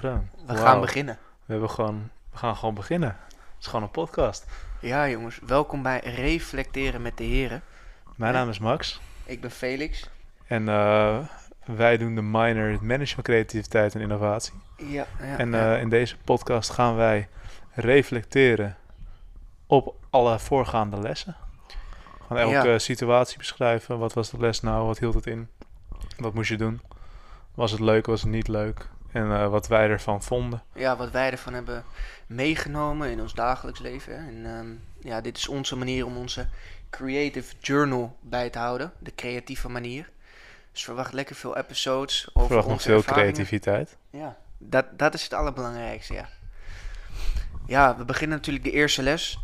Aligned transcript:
We 0.00 0.56
gaan 0.56 0.80
beginnen. 0.80 1.18
We, 1.44 1.52
hebben 1.52 1.70
gewoon, 1.70 2.10
we 2.30 2.38
gaan 2.38 2.56
gewoon 2.56 2.74
beginnen. 2.74 3.16
Het 3.28 3.36
is 3.60 3.66
gewoon 3.66 3.82
een 3.82 3.90
podcast. 3.90 4.46
Ja, 4.80 5.08
jongens, 5.08 5.38
welkom 5.46 5.82
bij 5.82 6.00
Reflecteren 6.00 7.02
met 7.02 7.16
de 7.16 7.24
Heren. 7.24 7.62
Mijn 8.16 8.32
naam 8.34 8.48
is 8.48 8.58
Max. 8.58 9.00
Ik 9.24 9.40
ben 9.40 9.50
Felix. 9.50 10.10
En 10.46 10.68
eh, 10.68 11.18
wij 11.64 11.96
doen 11.96 12.14
de 12.14 12.22
minor 12.22 12.78
management 12.84 13.22
creativiteit 13.22 13.94
en 13.94 14.00
innovatie. 14.00 14.52
Ja, 14.76 15.06
ja, 15.20 15.36
en 15.38 15.50
ja. 15.50 15.74
eh, 15.74 15.80
in 15.80 15.88
deze 15.88 16.16
podcast 16.24 16.70
gaan 16.70 16.96
wij 16.96 17.28
reflecteren 17.72 18.76
op 19.66 19.94
alle 20.10 20.38
voorgaande 20.38 21.00
lessen. 21.00 21.36
Gewoon 22.26 22.42
elke 22.54 22.68
Ja. 22.68 22.78
situatie 22.78 23.38
beschrijven. 23.38 23.98
Wat 23.98 24.12
was 24.12 24.30
de 24.30 24.38
les 24.38 24.60
nou? 24.60 24.86
Wat 24.86 24.98
hield 24.98 25.14
het 25.14 25.26
in? 25.26 25.48
Wat 26.16 26.34
moest 26.34 26.48
je 26.48 26.56
doen? 26.56 26.80
Was 27.54 27.70
het 27.70 27.80
leuk? 27.80 28.06
Was 28.06 28.20
het 28.22 28.30
niet 28.30 28.48
leuk? 28.48 28.88
En 29.18 29.32
eh, 29.32 29.48
wat 29.48 29.68
wij 29.68 29.88
ervan 29.88 30.22
vonden. 30.22 30.62
ja, 30.72 30.96
wat 30.96 31.10
wij 31.10 31.30
ervan 31.30 31.54
hebben 31.54 31.84
meegenomen 32.26 33.10
in 33.10 33.20
ons 33.20 33.34
dagelijks 33.34 33.80
leven. 33.80 34.12
hè. 34.12 34.28
En 34.28 34.46
ehm, 34.56 34.68
ja, 35.08 35.20
dit 35.20 35.36
is 35.36 35.48
onze 35.48 35.76
manier 35.76 36.06
om 36.06 36.16
onze 36.16 36.46
creative 36.90 37.54
journal 37.60 38.16
bij 38.20 38.50
te 38.50 38.58
houden. 38.58 38.92
De 38.98 39.14
creatieve 39.14 39.68
manier. 39.68 40.10
Dus 40.72 40.84
verwacht 40.84 41.12
lekker 41.12 41.36
veel 41.36 41.56
episodes 41.56 42.28
over 42.32 42.46
Verwacht 42.46 42.66
nog 42.66 42.74
onze 42.76 42.88
veel 42.88 42.96
ervaringen. 42.96 43.32
creativiteit. 43.32 43.96
Ja, 44.10 44.36
dat, 44.58 44.84
dat 44.98 45.14
is 45.14 45.22
het 45.22 45.32
allerbelangrijkste, 45.34 46.14
ja. 46.14 46.28
Ja, 47.66 47.96
we 47.96 48.04
beginnen 48.04 48.36
natuurlijk 48.36 48.64
de 48.64 48.70
eerste 48.70 49.02
les. 49.02 49.38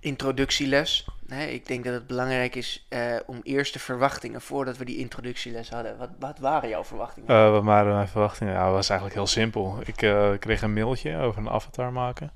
Introductieles. 0.00 1.06
Ik 1.28 1.66
denk 1.66 1.84
dat 1.84 1.94
het 1.94 2.06
belangrijk 2.06 2.54
is 2.54 2.86
eh, 2.88 3.16
om 3.26 3.40
eerst 3.42 3.72
de 3.72 3.78
verwachtingen, 3.78 4.40
voordat 4.40 4.76
we 4.76 4.84
die 4.84 4.98
introductieles 4.98 5.70
hadden. 5.70 5.98
Wat, 5.98 6.10
wat 6.18 6.38
waren 6.38 6.68
jouw 6.68 6.84
verwachtingen? 6.84 7.28
Eh, 7.28 7.50
wat 7.50 7.64
waren 7.64 7.94
mijn 7.94 8.08
verwachtingen? 8.08 8.52
Ja, 8.52 8.70
was 8.70 8.88
eigenlijk 8.88 9.18
heel 9.18 9.28
simpel. 9.28 9.78
Ik 9.84 10.02
eh, 10.02 10.30
kreeg 10.38 10.62
een 10.62 10.72
mailtje 10.72 11.16
over 11.16 11.40
een 11.40 11.50
avatar 11.50 11.92
maken. 11.92 12.32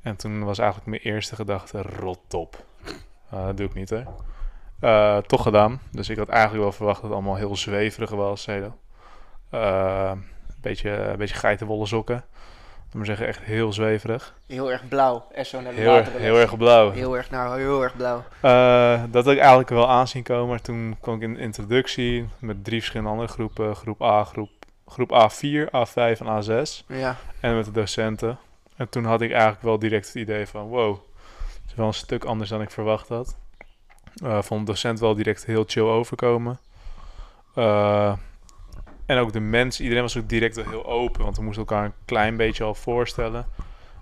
En 0.00 0.16
toen 0.16 0.44
was 0.44 0.58
eigenlijk 0.58 0.88
mijn 0.88 1.02
eerste 1.14 1.34
gedachte, 1.34 1.82
rot 1.82 2.34
op. 2.34 2.64
Dat 3.30 3.56
doe 3.56 3.66
ik 3.66 3.74
niet, 3.74 3.90
hè. 3.90 4.02
Toch 5.22 5.42
gedaan. 5.42 5.80
Dus 5.90 6.08
ik 6.08 6.16
had 6.16 6.28
eigenlijk 6.28 6.62
wel 6.62 6.72
verwacht 6.72 7.00
dat 7.00 7.10
het 7.10 7.18
allemaal 7.18 7.36
heel 7.36 7.56
zweverig 7.56 8.10
was. 8.10 8.46
Een 8.46 10.24
beetje, 10.60 10.90
een 10.90 11.16
beetje 11.16 11.34
geitenwolle 11.34 11.86
sokken. 11.86 12.24
Maar 12.94 13.06
zeggen, 13.06 13.26
echt 13.26 13.42
heel 13.42 13.72
zweverig. 13.72 14.34
Heel 14.46 14.72
erg 14.72 14.88
blauw. 14.88 15.26
En 15.32 15.46
zo 15.46 15.60
naar 15.60 15.74
de 15.74 15.80
Heel 15.80 15.96
erg, 15.96 16.08
heel 16.12 16.38
erg 16.38 16.56
blauw. 16.56 16.90
Heel 16.90 17.16
erg, 17.16 17.30
nou, 17.30 17.58
heel 17.60 17.82
erg 17.82 17.96
blauw. 17.96 18.24
Eh, 18.40 19.02
dat 19.10 19.24
had 19.24 19.32
ik 19.32 19.38
eigenlijk 19.38 19.68
wel 19.68 19.88
aanzien 19.88 20.22
komen. 20.22 20.48
Maar 20.48 20.60
toen 20.60 20.96
kwam 21.00 21.14
ik 21.14 21.22
in 21.22 21.34
de 21.34 21.40
introductie 21.40 22.28
met 22.38 22.64
drie 22.64 22.78
verschillende 22.78 23.10
andere 23.10 23.28
groepen. 23.28 23.76
Groep 23.76 24.02
A, 24.02 24.24
groep, 24.24 24.50
groep 24.86 25.10
A4, 25.10 25.66
A5 25.70 26.20
en 26.20 26.42
A6. 26.42 26.86
Ja, 26.86 27.16
En 27.40 27.56
met 27.56 27.64
de 27.64 27.70
docenten. 27.70 28.38
En 28.76 28.88
toen 28.88 29.04
had 29.04 29.20
ik 29.20 29.30
eigenlijk 29.30 29.62
wel 29.62 29.78
direct 29.78 30.06
het 30.06 30.14
idee 30.14 30.46
van... 30.46 30.66
Wow, 30.66 30.98
het 31.62 31.70
is 31.70 31.74
wel 31.74 31.86
een 31.86 31.94
stuk 31.94 32.24
anders 32.24 32.50
dan 32.50 32.62
ik 32.62 32.70
verwacht 32.70 33.08
had. 33.08 33.36
Eh 34.24 34.42
vond 34.42 34.66
de 34.66 34.72
docent 34.72 35.00
wel 35.00 35.14
direct 35.14 35.44
heel 35.44 35.64
chill 35.66 35.82
overkomen. 35.82 36.58
Eh, 37.54 38.12
en 39.06 39.18
ook 39.18 39.32
de 39.32 39.40
mens, 39.40 39.80
iedereen 39.80 40.02
was 40.02 40.16
ook 40.16 40.28
direct 40.28 40.56
wel 40.56 40.68
heel 40.68 40.86
open. 40.86 41.22
Want 41.22 41.36
we 41.36 41.42
moesten 41.42 41.66
elkaar 41.66 41.84
een 41.84 41.94
klein 42.04 42.36
beetje 42.36 42.64
al 42.64 42.74
voorstellen. 42.74 43.46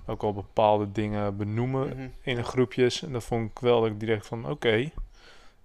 Ook 0.07 0.23
al 0.23 0.33
bepaalde 0.33 0.93
dingen 0.93 1.37
benoemen 1.37 1.89
mhm. 1.89 2.07
in 2.21 2.37
de 2.37 2.43
groepjes. 2.43 3.03
En 3.03 3.13
dat 3.13 3.25
vond 3.25 3.51
ik 3.51 3.59
wel 3.59 3.81
dat 3.81 3.91
ik 3.91 4.01
direct 4.01 4.27
van... 4.27 4.51
Oké, 4.51 4.91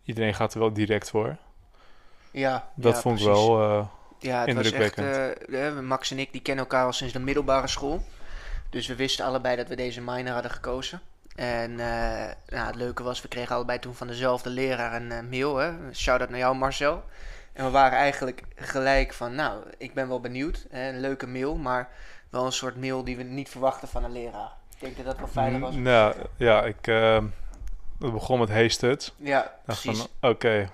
iedereen 0.03 0.33
gaat 0.33 0.53
er 0.53 0.59
wel 0.59 0.73
direct 0.73 1.09
voor. 1.09 1.37
ja 2.31 2.69
Dat 2.75 2.95
ja, 2.95 3.01
vond 3.01 3.19
ik 3.19 3.25
wel... 3.25 3.61
eh, 3.61 3.85
Ja, 4.19 4.45
het 4.45 4.53
was 4.53 4.71
echt, 4.71 4.75
indrukwekkend. 4.97 5.47
eh, 5.49 5.79
Max 5.79 6.11
en 6.11 6.19
ik 6.19 6.31
die 6.31 6.41
kennen 6.41 6.63
elkaar 6.63 6.85
al 6.85 6.93
sinds 6.93 7.13
de 7.13 7.19
middelbare 7.19 7.67
school. 7.67 8.03
Dus 8.69 8.87
we 8.87 8.95
wisten 8.95 9.25
allebei 9.25 9.55
dat 9.55 9.67
we 9.67 9.75
deze 9.75 10.01
minor 10.01 10.33
hadden 10.33 10.51
gekozen. 10.51 11.01
En 11.35 11.75
nou, 11.75 12.33
het 12.49 12.75
leuke 12.75 13.03
was, 13.03 13.21
we 13.21 13.27
kregen 13.27 13.55
allebei 13.55 13.79
toen 13.79 13.95
van 13.95 14.07
dezelfde 14.07 14.49
leraar 14.49 15.01
een 15.01 15.29
mail. 15.29 15.55
Hè? 15.57 15.71
Shout-out 15.93 16.29
naar 16.29 16.39
jou 16.39 16.55
Marcel. 16.55 17.03
En 17.57 17.65
we 17.65 17.71
waren 17.71 17.97
eigenlijk 17.97 18.43
gelijk 18.55 19.13
van, 19.13 19.35
nou, 19.35 19.63
ik 19.77 19.93
ben 19.93 20.07
wel 20.07 20.19
benieuwd. 20.19 20.65
Hè? 20.69 20.89
Een 20.89 20.99
leuke 20.99 21.27
mail, 21.27 21.55
maar 21.55 21.89
wel 22.29 22.45
een 22.45 22.51
soort 22.51 22.75
mail 22.75 23.03
die 23.03 23.17
we 23.17 23.23
niet 23.23 23.49
verwachten 23.49 23.87
van 23.87 24.03
een 24.03 24.11
leraar. 24.11 24.51
Ik 24.73 24.79
denk 24.79 24.95
dat 24.97 25.05
dat 25.05 25.17
wel 25.17 25.27
veilig 25.27 25.59
was. 25.59 25.75
n- 25.75 25.81
nou, 25.81 26.15
ja, 26.35 26.63
ik... 26.63 26.85
het 26.85 27.23
begon 28.11 28.39
met 28.39 28.49
hey. 28.49 28.71
Ja, 29.15 29.53
precies. 29.65 30.07
oké, 30.21 30.69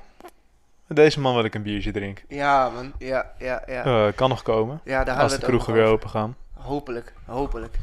deze 0.88 1.20
man 1.20 1.36
wil 1.36 1.44
ik 1.44 1.56
een 1.56 1.62
biertje 1.64 1.92
drinken. 1.92 2.26
Ja, 2.28 2.70
man. 2.70 2.94
Ja, 3.00 3.32
ja, 3.38 3.64
ja. 3.68 3.84
Eh, 3.84 4.14
kan 4.16 4.30
nog 4.30 4.42
komen, 4.42 4.82
ja 4.84 5.04
daar 5.04 5.20
als 5.20 5.40
de 5.40 5.46
kroegen 5.46 5.74
weer 5.74 5.86
open 5.86 6.10
gaan. 6.10 6.36
Hopelijk, 6.54 7.14
hopelijk. 7.26 7.78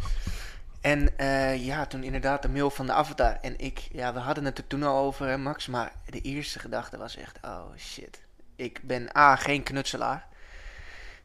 En 0.80 1.18
eh, 1.18 1.64
ja, 1.66 1.86
toen 1.86 2.02
inderdaad 2.02 2.42
de 2.42 2.48
mail 2.48 2.70
van 2.70 2.86
de 2.86 2.92
avatar. 2.92 3.38
En 3.40 3.58
ik, 3.58 3.88
ja, 3.92 4.12
we 4.12 4.18
hadden 4.18 4.44
het 4.44 4.58
er 4.58 4.66
toen 4.66 4.82
al 4.82 4.98
over, 5.04 5.26
hè, 5.26 5.38
Max. 5.38 5.66
Maar 5.66 5.92
de 6.06 6.20
eerste 6.20 6.58
gedachte 6.58 6.96
was 6.98 7.16
echt, 7.16 7.38
oh 7.44 7.64
shit. 7.78 8.20
Ik 8.60 8.80
ben 8.82 9.16
A, 9.16 9.36
geen 9.36 9.62
knutselaar. 9.62 10.26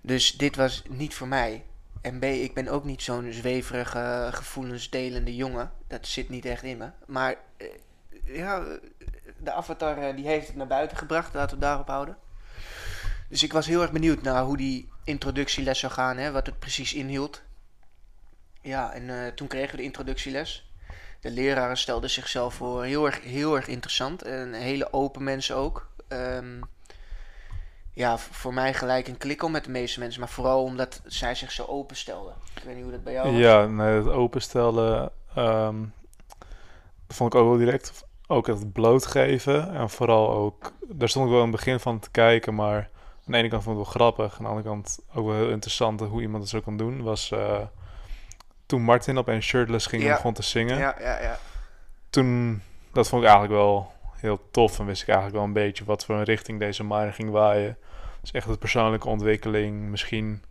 Dus 0.01 0.31
dit 0.31 0.55
was 0.55 0.83
niet 0.89 1.13
voor 1.13 1.27
mij. 1.27 1.65
En 2.01 2.19
B, 2.19 2.23
ik 2.23 2.53
ben 2.53 2.67
ook 2.67 2.83
niet 2.83 3.01
zo'n 3.01 3.31
zweverige, 3.31 4.29
gevoelensdelende 4.31 5.35
jongen. 5.35 5.71
Dat 5.87 6.07
zit 6.07 6.29
niet 6.29 6.45
echt 6.45 6.63
in 6.63 6.77
me. 6.77 6.89
Maar 7.05 7.35
eh, 7.57 7.67
ja, 8.25 8.63
de 9.37 9.51
avatar 9.51 9.97
eh, 9.97 10.15
die 10.15 10.27
heeft 10.27 10.47
het 10.47 10.55
naar 10.55 10.67
buiten 10.67 10.97
gebracht. 10.97 11.33
Laten 11.33 11.55
we 11.55 11.61
daarop 11.61 11.87
houden. 11.87 12.17
Dus 13.29 13.43
ik 13.43 13.53
was 13.53 13.65
heel 13.65 13.81
erg 13.81 13.91
benieuwd 13.91 14.21
naar 14.21 14.43
hoe 14.43 14.57
die 14.57 14.89
introductieles 15.03 15.79
zou 15.79 15.93
gaan. 15.93 16.17
Hè, 16.17 16.31
wat 16.31 16.45
het 16.45 16.59
precies 16.59 16.93
inhield. 16.93 17.41
Ja, 18.61 18.93
en 18.93 19.09
eh, 19.09 19.31
toen 19.31 19.47
kregen 19.47 19.71
we 19.71 19.77
de 19.77 19.83
introductieles. 19.83 20.71
De 21.19 21.31
leraren 21.31 21.77
stelden 21.77 22.09
zichzelf 22.09 22.53
voor 22.53 22.83
heel 22.83 23.05
erg, 23.05 23.21
heel 23.21 23.55
erg 23.55 23.67
interessant. 23.67 24.21
En 24.21 24.53
hele 24.53 24.93
open 24.93 25.23
mensen 25.23 25.55
ook. 25.55 25.89
Ehm, 26.07 26.61
ja, 27.95 28.17
voor 28.17 28.53
mij 28.53 28.73
gelijk 28.73 29.07
een 29.07 29.17
klik 29.17 29.43
om 29.43 29.51
met 29.51 29.63
de 29.63 29.71
meeste 29.71 29.99
mensen. 29.99 30.19
Maar 30.19 30.29
vooral 30.29 30.63
omdat 30.63 31.01
zij 31.05 31.35
zich 31.35 31.51
zo 31.51 31.65
open 31.65 31.95
stelden. 31.95 32.33
Ik 32.55 32.63
weet 32.63 32.73
niet 32.75 32.83
hoe 32.83 32.91
dat 32.91 33.03
bij 33.03 33.13
jou 33.13 33.31
was. 33.31 33.39
Ja, 33.39 33.65
nee, 33.65 33.95
het 33.95 34.07
openstellen 34.07 35.11
ehm, 35.35 35.75
dat 37.07 37.15
vond 37.17 37.33
ik 37.33 37.39
ook 37.39 37.47
wel 37.49 37.57
direct. 37.57 38.03
Ook 38.27 38.47
het 38.47 38.73
blootgeven 38.73 39.73
en 39.73 39.89
vooral 39.89 40.31
ook, 40.33 40.71
daar 40.87 41.09
stond 41.09 41.25
ik 41.25 41.31
wel 41.31 41.41
in 41.43 41.47
het 41.47 41.55
begin 41.55 41.79
van 41.79 41.99
te 41.99 42.11
kijken, 42.11 42.55
maar 42.55 42.75
aan 42.77 43.31
de 43.31 43.37
ene 43.37 43.49
kant 43.49 43.63
vond 43.63 43.79
ik 43.79 43.85
het 43.85 43.93
wel 43.93 44.07
grappig. 44.07 44.37
Aan 44.37 44.43
de 44.43 44.49
andere 44.49 44.67
kant 44.67 44.99
ook 45.13 45.25
wel 45.25 45.35
heel 45.35 45.49
interessant 45.49 45.99
hoe 46.01 46.21
iemand 46.21 46.41
het 46.41 46.51
zo 46.51 46.61
kan 46.61 46.77
doen. 46.77 47.03
Was 47.03 47.31
eh, 47.31 47.59
toen 48.65 48.81
Martin 48.81 49.17
op 49.17 49.27
een 49.27 49.41
shirtless 49.43 49.85
ging 49.87 50.01
en 50.01 50.07
Ja. 50.07 50.13
begon 50.15 50.33
te 50.33 50.43
zingen. 50.43 50.77
Ja, 50.77 50.95
ja, 50.99 51.21
ja. 51.21 51.37
toen, 52.09 52.61
dat 52.93 53.07
vond 53.07 53.23
ik 53.23 53.27
eigenlijk 53.29 53.59
wel 53.61 53.93
heel 54.25 54.47
tof. 54.51 54.79
En 54.79 54.85
wist 54.85 55.01
ik 55.01 55.07
eigenlijk 55.07 55.37
wel 55.37 55.47
een 55.47 55.53
beetje 55.53 55.85
wat 55.85 56.05
voor 56.05 56.15
een 56.15 56.23
richting 56.23 56.59
deze 56.59 56.83
minor 56.83 57.13
ging 57.13 57.29
waaien. 57.29 57.77
Dus 58.21 58.31
echt 58.31 58.47
de 58.47 58.57
persoonlijke 58.57 59.07
ontwikkeling. 59.07 59.89
Misschien 59.89 60.43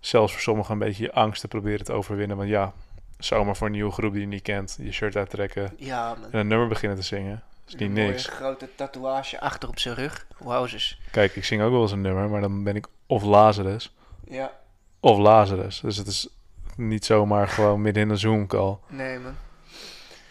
zelfs 0.00 0.32
voor 0.32 0.40
sommigen 0.42 0.72
een 0.72 0.78
beetje 0.78 1.02
je 1.02 1.12
angst 1.12 1.40
te 1.40 1.48
proberen 1.48 1.84
te 1.84 1.92
overwinnen. 1.92 2.36
Want 2.36 2.48
ja, 2.48 2.72
zomaar 3.18 3.56
voor 3.56 3.66
een 3.66 3.72
nieuwe 3.72 3.92
groep 3.92 4.12
die 4.12 4.20
je 4.20 4.26
niet 4.26 4.42
kent. 4.42 4.76
Je 4.80 4.92
shirt 4.92 5.16
uittrekken 5.16 5.72
Ja, 5.76 6.16
en 6.30 6.38
een 6.38 6.46
nummer 6.46 6.68
beginnen 6.68 6.98
te 6.98 7.04
zingen. 7.04 7.42
Dat 7.64 7.74
is 7.74 7.80
niet 7.88 7.98
Een 7.98 8.06
niks. 8.06 8.26
grote 8.26 8.68
tatoeage 8.74 9.40
achter 9.40 9.68
op 9.68 9.78
zijn 9.78 9.94
rug. 9.94 10.26
Wowzers. 10.38 11.00
Kijk, 11.10 11.36
ik 11.36 11.44
zing 11.44 11.62
ook 11.62 11.70
wel 11.72 11.82
eens 11.82 11.92
een 11.92 12.00
nummer. 12.00 12.28
Maar 12.30 12.40
dan 12.40 12.64
ben 12.64 12.76
ik 12.76 12.86
of 13.06 13.22
Lazarus 13.22 13.94
Ja, 14.28 14.52
of 15.00 15.18
Lazarus. 15.18 15.80
Dus 15.80 15.96
het 15.96 16.06
is 16.06 16.28
niet 16.76 17.04
zomaar 17.04 17.48
gewoon 17.48 17.82
midden 17.82 18.02
in 18.02 18.10
een 18.10 18.18
Zoom-call. 18.18 18.76
nee 18.88 19.18
man. 19.18 19.34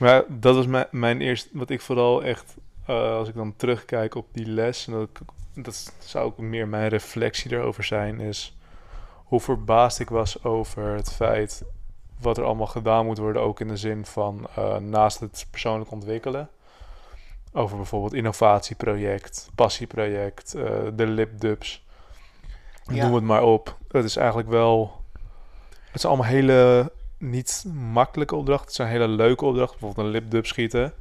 Maar 0.02 0.24
dat 0.28 0.56
was 0.56 0.66
mijn, 0.68 0.88
mijn 0.92 1.22
eerste, 1.22 1.50
wat 1.54 1.70
ik 1.70 1.82
vooral 1.82 2.24
echt, 2.24 2.56
eh, 2.86 3.16
als 3.16 3.28
ik 3.28 3.36
dan 3.36 3.56
terugkijk 3.56 4.16
op 4.16 4.28
die 4.32 4.46
les, 4.46 4.88
en 4.88 4.94
dat, 4.94 5.10
dat 5.54 5.94
zou 6.00 6.26
ook 6.26 6.38
meer 6.38 6.68
mijn 6.68 6.90
reflectie 6.90 7.52
erover 7.52 7.84
zijn, 7.84 8.20
is 8.20 8.58
hoe 9.16 9.40
verbaasd 9.40 10.00
ik 10.00 10.10
was 10.10 10.44
over 10.44 10.96
het 10.96 11.14
feit 11.14 11.64
wat 12.20 12.38
er 12.38 12.44
allemaal 12.44 12.68
gedaan 12.68 13.06
moet 13.06 13.18
worden, 13.18 13.42
ook 13.42 13.60
in 13.60 13.68
de 13.68 13.78
zin 13.78 14.06
van 14.06 14.48
eh, 14.56 14.78
naast 14.78 15.20
het 15.20 15.48
persoonlijk 15.52 15.92
ontwikkelen. 15.92 16.50
Over 17.54 17.78
bijvoorbeeld 17.78 18.14
innovatieproject, 18.14 19.50
passieproject, 19.56 20.54
eh, 20.54 20.64
de 20.94 21.08
lipdubs. 21.08 21.86
Ja. 22.84 23.04
Noem 23.06 23.16
het 23.16 23.24
maar 23.24 23.44
op. 23.44 23.78
Het 23.88 24.04
is 24.06 24.16
eigenlijk 24.16 24.50
wel. 24.50 25.02
Het 25.92 26.02
zijn 26.02 26.14
allemaal 26.14 26.32
hele 26.32 26.92
niet 27.22 27.64
makkelijke 27.74 28.36
opdrachten. 28.36 28.68
Het 28.68 28.76
zijn 28.76 28.88
hele 28.88 29.08
leuke 29.08 29.46
opdrachten. 29.46 29.80
Bijvoorbeeld 29.80 30.08
een 30.08 30.22
lipdub 30.22 30.46
schieten. 30.46 30.94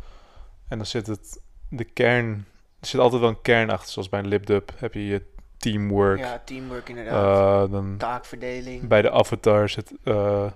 En 0.68 0.76
dan 0.76 0.86
zit 0.86 1.06
het. 1.06 1.40
De 1.68 1.84
kern. 1.84 2.46
Er 2.80 2.86
zit 2.86 3.00
altijd 3.00 3.20
wel 3.20 3.30
een 3.30 3.42
kern 3.42 3.70
achter. 3.70 3.92
Zoals 3.92 4.08
bij 4.08 4.20
een 4.20 4.28
lipdub 4.28 4.72
heb 4.76 4.94
je 4.94 5.06
je 5.06 5.22
teamwork. 5.56 6.18
Ja, 6.18 6.42
teamwork 6.44 6.88
inderdaad. 6.88 7.66
Eh, 7.66 7.72
dan 7.72 7.96
Taakverdeling. 7.96 8.88
bij 8.88 9.02
de 9.02 9.10
avatar 9.10 9.68
zit 9.68 9.92
eh, 10.04 10.46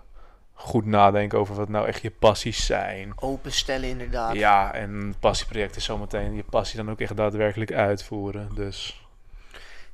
goed 0.53 0.87
nadenken 0.87 1.39
over 1.39 1.55
wat 1.55 1.69
nou 1.69 1.87
echt 1.87 2.03
je 2.03 2.11
passies 2.11 2.67
zijn. 2.67 3.13
Openstellen 3.17 3.89
inderdaad. 3.89 4.35
Ja, 4.35 4.75
en 4.75 5.07
het 5.07 5.21
passieproject 5.21 5.77
is 5.77 5.85
zometeen 5.85 6.35
je 6.35 6.45
passie 6.51 6.77
dan 6.77 6.91
ook 6.91 7.01
echt 7.01 7.17
daadwerkelijk 7.17 7.73
uitvoeren. 7.73 8.49
Dus 8.55 9.04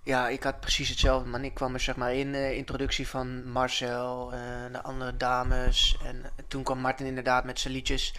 Ja, 0.02 0.28
ik 0.28 0.42
had 0.42 0.60
precies 0.60 0.88
hetzelfde, 0.88 1.28
man. 1.28 1.44
Ik 1.44 1.54
kwam 1.54 1.74
er 1.74 1.80
zeg 1.80 1.96
maar 1.96 2.14
in, 2.14 2.34
uh, 2.34 2.56
introductie 2.56 3.08
van 3.08 3.50
Marcel, 3.50 4.32
en 4.32 4.66
uh, 4.66 4.72
de 4.72 4.82
andere 4.82 5.16
dames. 5.16 5.96
En 6.04 6.24
toen 6.48 6.62
kwam 6.62 6.78
Martin 6.78 7.06
inderdaad 7.06 7.44
met 7.44 7.60
zijn 7.60 7.74
liedjes. 7.74 8.14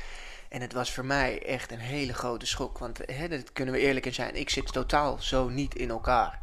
En 0.50 0.62
het 0.62 0.74
was 0.74 0.94
voor 0.94 1.06
mij 1.06 1.46
echt 1.46 1.72
een 1.72 1.80
hele 1.80 2.14
grote 2.14 2.46
schok. 2.46 2.78
Want 2.78 3.00
hè, 3.06 3.28
dat 3.28 3.54
kunnen 3.54 3.74
we 3.74 3.80
eerlijk 3.80 4.06
in 4.06 4.14
zijn. 4.14 4.36
Ik 4.36 4.50
zit 4.50 4.74
totaal 4.74 5.18
zo 5.20 5.50
niet 5.50 5.76
in 5.76 5.90
elkaar. 5.90 6.42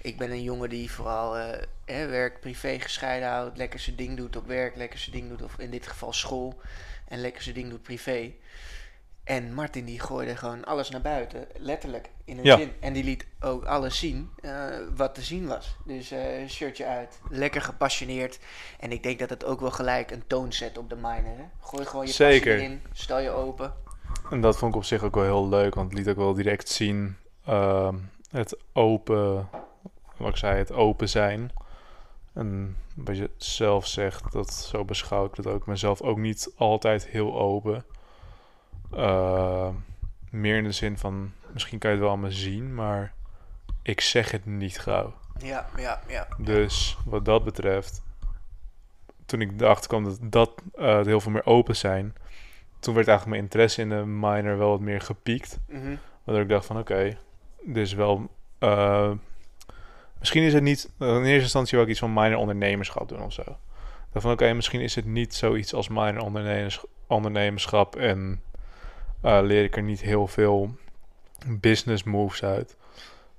Ik 0.00 0.18
ben 0.18 0.30
een 0.30 0.42
jongen 0.42 0.68
die 0.68 0.90
vooral 0.90 1.34
hè, 1.84 2.06
werk 2.06 2.40
privé 2.40 2.80
gescheiden 2.80 3.28
houdt. 3.28 3.56
Lekker 3.56 3.80
zijn 3.80 3.96
ding 3.96 4.16
doet 4.16 4.36
op 4.36 4.46
werk, 4.46 4.76
lekker 4.76 4.98
zijn 4.98 5.16
ding 5.16 5.28
doet 5.28 5.42
of 5.42 5.58
in 5.58 5.70
dit 5.70 5.86
geval 5.86 6.12
school. 6.12 6.60
En 7.08 7.20
lekker 7.20 7.42
zijn 7.42 7.54
ding 7.54 7.70
doet 7.70 7.82
privé. 7.82 8.32
En 9.24 9.54
Martin 9.54 9.84
die 9.84 10.00
gooide 10.00 10.36
gewoon 10.36 10.64
alles 10.64 10.90
naar 10.90 11.00
buiten, 11.00 11.46
letterlijk 11.56 12.10
in 12.24 12.38
een 12.38 12.44
Ja. 12.44 12.56
zin. 12.56 12.72
En 12.80 12.92
die 12.92 13.04
liet 13.04 13.26
ook 13.40 13.64
alles 13.64 13.98
zien 13.98 14.30
eh, 14.40 14.66
wat 14.96 15.14
te 15.14 15.22
zien 15.22 15.46
was. 15.46 15.76
Dus 15.84 16.10
eh, 16.10 16.48
shirtje 16.48 16.86
uit, 16.86 17.18
lekker 17.30 17.62
gepassioneerd. 17.62 18.38
En 18.80 18.92
ik 18.92 19.02
denk 19.02 19.18
dat 19.18 19.30
het 19.30 19.44
ook 19.44 19.60
wel 19.60 19.70
gelijk 19.70 20.10
een 20.10 20.26
toon 20.26 20.52
zet 20.52 20.78
op 20.78 20.88
de 20.88 20.96
minor. 20.96 21.36
Hè? 21.36 21.44
Gooi 21.60 21.84
gewoon 21.86 22.06
je 22.06 22.12
Zeker. 22.12 22.52
passie 22.52 22.68
erin, 22.68 22.82
stel 22.92 23.18
je 23.18 23.30
open. 23.30 23.74
En 24.30 24.40
dat 24.40 24.56
vond 24.56 24.72
ik 24.72 24.78
op 24.78 24.84
zich 24.84 25.02
ook 25.02 25.14
wel 25.14 25.24
heel 25.24 25.48
leuk, 25.48 25.74
want 25.74 25.88
het 25.90 25.98
liet 25.98 26.08
ook 26.08 26.16
wel 26.16 26.34
direct 26.34 26.68
zien 26.68 27.16
ehm, 27.44 27.94
het 28.30 28.56
open, 28.72 29.48
wat 30.16 30.28
ik 30.28 30.36
zei, 30.36 30.58
het 30.58 30.72
open 30.72 31.08
zijn. 31.08 31.50
En 32.32 32.76
wat 32.94 33.16
je 33.16 33.30
zelf 33.36 33.86
zegt, 33.86 34.32
dat 34.32 34.52
zo 34.52 34.84
beschouw 34.84 35.24
ik 35.24 35.34
dat 35.34 35.46
ook. 35.46 35.58
Ik 35.60 35.64
ben 35.64 35.78
zelf 35.78 36.00
ook 36.02 36.18
niet 36.18 36.52
altijd 36.56 37.06
heel 37.06 37.38
open. 37.40 37.84
Eh, 38.96 39.68
meer 40.30 40.56
in 40.56 40.64
de 40.64 40.72
zin 40.72 40.98
van, 40.98 41.32
misschien 41.52 41.78
kan 41.78 41.90
je 41.90 41.96
het 41.96 42.06
wel 42.06 42.16
me 42.16 42.30
zien, 42.30 42.74
maar 42.74 43.12
ik 43.82 44.00
zeg 44.00 44.30
het 44.30 44.46
niet 44.46 44.78
gauw. 44.78 45.14
Ja, 45.38 45.66
ja, 45.76 46.00
ja. 46.08 46.28
Dus 46.38 46.96
wat 47.04 47.24
dat 47.24 47.44
betreft, 47.44 48.02
toen 49.26 49.40
ik 49.40 49.60
erachter 49.60 49.88
kwam 49.88 50.04
dat, 50.04 50.18
dat 50.22 50.62
eh, 50.74 51.02
heel 51.02 51.20
veel 51.20 51.32
meer 51.32 51.46
open 51.46 51.76
zijn, 51.76 52.14
toen 52.78 52.94
werd 52.94 53.08
eigenlijk 53.08 53.36
mijn 53.36 53.48
interesse 53.50 53.80
in 53.80 53.88
de 53.88 54.04
minor 54.04 54.58
wel 54.58 54.70
wat 54.70 54.80
meer 54.80 55.00
gepiekt. 55.00 55.58
Mhm. 55.68 55.96
Waardoor 56.24 56.44
ik 56.44 56.50
dacht 56.50 56.66
van 56.66 56.78
oké, 56.78 57.16
dit 57.62 57.76
is 57.76 57.92
wel... 57.92 58.28
eh, 58.58 59.10
misschien 60.18 60.42
is 60.42 60.52
het 60.52 60.62
niet... 60.62 60.90
in 60.98 61.06
eerste 61.06 61.30
instantie 61.30 61.76
wil 61.78 61.86
ik 61.86 61.90
iets 61.90 62.00
van 62.00 62.12
minor 62.12 62.38
ondernemerschap 62.38 63.08
doen 63.08 63.22
of 63.22 63.32
zo. 63.32 63.44
Dacht 64.12 64.24
van 64.24 64.32
oké, 64.32 64.52
misschien 64.52 64.80
is 64.80 64.94
het 64.94 65.04
niet 65.04 65.34
zoiets 65.34 65.74
als 65.74 65.88
minor 65.88 66.20
ondernemers, 66.20 66.84
ondernemerschap 67.06 67.96
en 67.96 68.42
eh, 69.24 69.38
leer 69.42 69.64
ik 69.64 69.76
er 69.76 69.82
niet 69.82 70.00
heel 70.00 70.26
veel 70.26 70.74
business 71.46 72.02
moves 72.02 72.42
uit. 72.44 72.76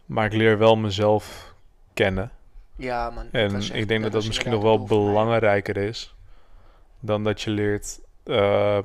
Maar 0.05 0.25
ik 0.25 0.33
leer 0.33 0.57
wel 0.57 0.75
mezelf 0.77 1.53
kennen. 1.93 2.31
Ja, 2.75 3.09
man. 3.09 3.25
En 3.31 3.55
echt- 3.55 3.73
ik 3.75 3.87
denk 3.87 4.03
dat 4.03 4.11
dat 4.11 4.25
misschien 4.25 4.51
nog 4.51 4.61
wel 4.61 4.83
belangrijker 4.83 5.77
is 5.77 6.15
dan 6.99 7.23
dat 7.23 7.41
je 7.41 7.49
leert 7.49 7.99
eh, 8.23 8.77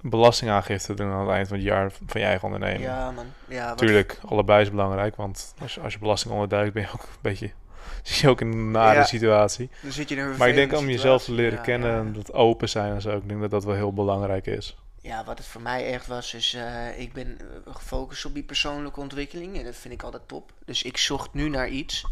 belastingaangifte 0.00 0.94
doen 0.94 1.10
aan 1.10 1.20
het 1.20 1.30
eind 1.30 1.48
van 1.48 1.56
het 1.56 1.66
jaar 1.66 1.90
van 2.06 2.20
je 2.20 2.26
eigen 2.26 2.44
onderneming. 2.44 2.82
Ja, 2.84 3.10
man. 3.10 3.24
Ja, 3.48 3.60
wat- 3.68 3.68
Natuurlijk, 3.80 4.18
allebei 4.28 4.62
is 4.62 4.70
belangrijk, 4.70 5.16
want 5.16 5.54
als 5.60 5.74
je, 5.74 5.80
als 5.80 5.92
je 5.92 5.98
belasting 5.98 6.32
onderduikt 6.32 6.72
ben 6.72 6.82
je 6.82 6.88
ook 6.88 7.02
een 7.02 7.08
beetje, 7.20 7.50
zit 8.02 8.16
je 8.16 8.28
ook 8.28 8.40
in 8.40 8.52
een 8.52 8.70
nare 8.70 8.98
Ja. 8.98 9.04
situatie. 9.04 9.70
Dan 9.82 9.92
zit 9.92 10.08
je 10.08 10.16
in 10.16 10.22
een 10.22 10.36
Maar 10.36 10.48
ik 10.48 10.54
denk 10.54 10.76
om 10.76 10.88
jezelf 10.88 11.24
te 11.24 11.32
leren 11.32 11.56
Ja, 11.58 11.62
kennen 11.64 11.90
en 11.98 12.12
dat 12.12 12.32
open 12.32 12.68
zijn 12.68 12.92
en 12.94 13.00
zo, 13.00 13.16
ik 13.16 13.28
denk 13.28 13.40
dat 13.40 13.50
dat 13.50 13.64
wel 13.64 13.74
heel 13.74 13.92
belangrijk 13.92 14.46
is. 14.46 14.76
Ja, 15.06 15.24
wat 15.24 15.38
het 15.38 15.46
voor 15.46 15.60
mij 15.60 15.92
echt 15.92 16.06
was, 16.06 16.34
is 16.34 16.54
eh, 16.54 16.98
ik 16.98 17.12
ben 17.12 17.38
eh, 17.40 17.74
gefocust 17.74 18.24
op 18.24 18.34
die 18.34 18.42
persoonlijke 18.42 19.00
ontwikkeling 19.00 19.56
en 19.58 19.64
dat 19.64 19.76
vind 19.76 19.94
ik 19.94 20.02
altijd 20.02 20.28
top. 20.28 20.52
Dus 20.64 20.82
ik 20.82 20.96
zocht 20.96 21.34
nu 21.34 21.48
naar 21.48 21.68
iets. 21.68 22.06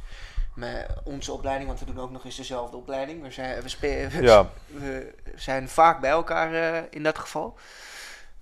Met 0.54 0.86
onze 1.04 1.32
opleiding, 1.32 1.68
want 1.68 1.80
we 1.80 1.86
doen 1.86 2.00
ook 2.00 2.10
nog 2.10 2.24
eens 2.24 2.36
dezelfde 2.36 2.76
opleiding. 2.76 3.22
We 3.22 3.30
zijn, 3.30 3.62
we 3.62 3.68
spe- 3.68 4.08
we- 4.10 4.22
Ja, 4.22 4.50
we 4.66 5.14
zijn 5.36 5.68
vaak 5.68 6.00
bij 6.00 6.10
elkaar 6.10 6.54
eh, 6.74 6.82
in 6.90 7.02
dat 7.02 7.18
geval. 7.18 7.58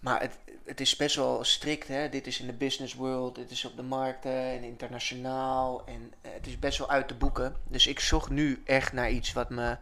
Maar 0.01 0.21
het, 0.21 0.39
het 0.65 0.81
is 0.81 0.97
best 0.97 1.17
wel 1.17 1.45
strikt. 1.45 1.89
Hè? 1.89 2.09
Dit 2.09 2.27
is 2.27 2.41
in 2.41 2.47
de 2.47 2.53
business 2.53 2.95
world, 2.95 3.35
dit 3.35 3.51
is 3.51 3.65
op 3.65 3.77
de 3.77 3.83
markten 3.83 4.33
en 4.33 4.63
internationaal. 4.63 5.83
En 5.87 6.13
het 6.21 6.47
is 6.47 6.59
best 6.59 6.79
wel 6.79 6.91
uit 6.91 7.09
te 7.09 7.15
boeken. 7.15 7.57
Dus 7.69 7.87
ik 7.87 8.01
zocht 8.01 8.31
nu 8.31 8.63
echt 8.65 8.93
naar 8.93 9.11
iets 9.11 9.33
wat 9.33 9.51
me 9.51 9.77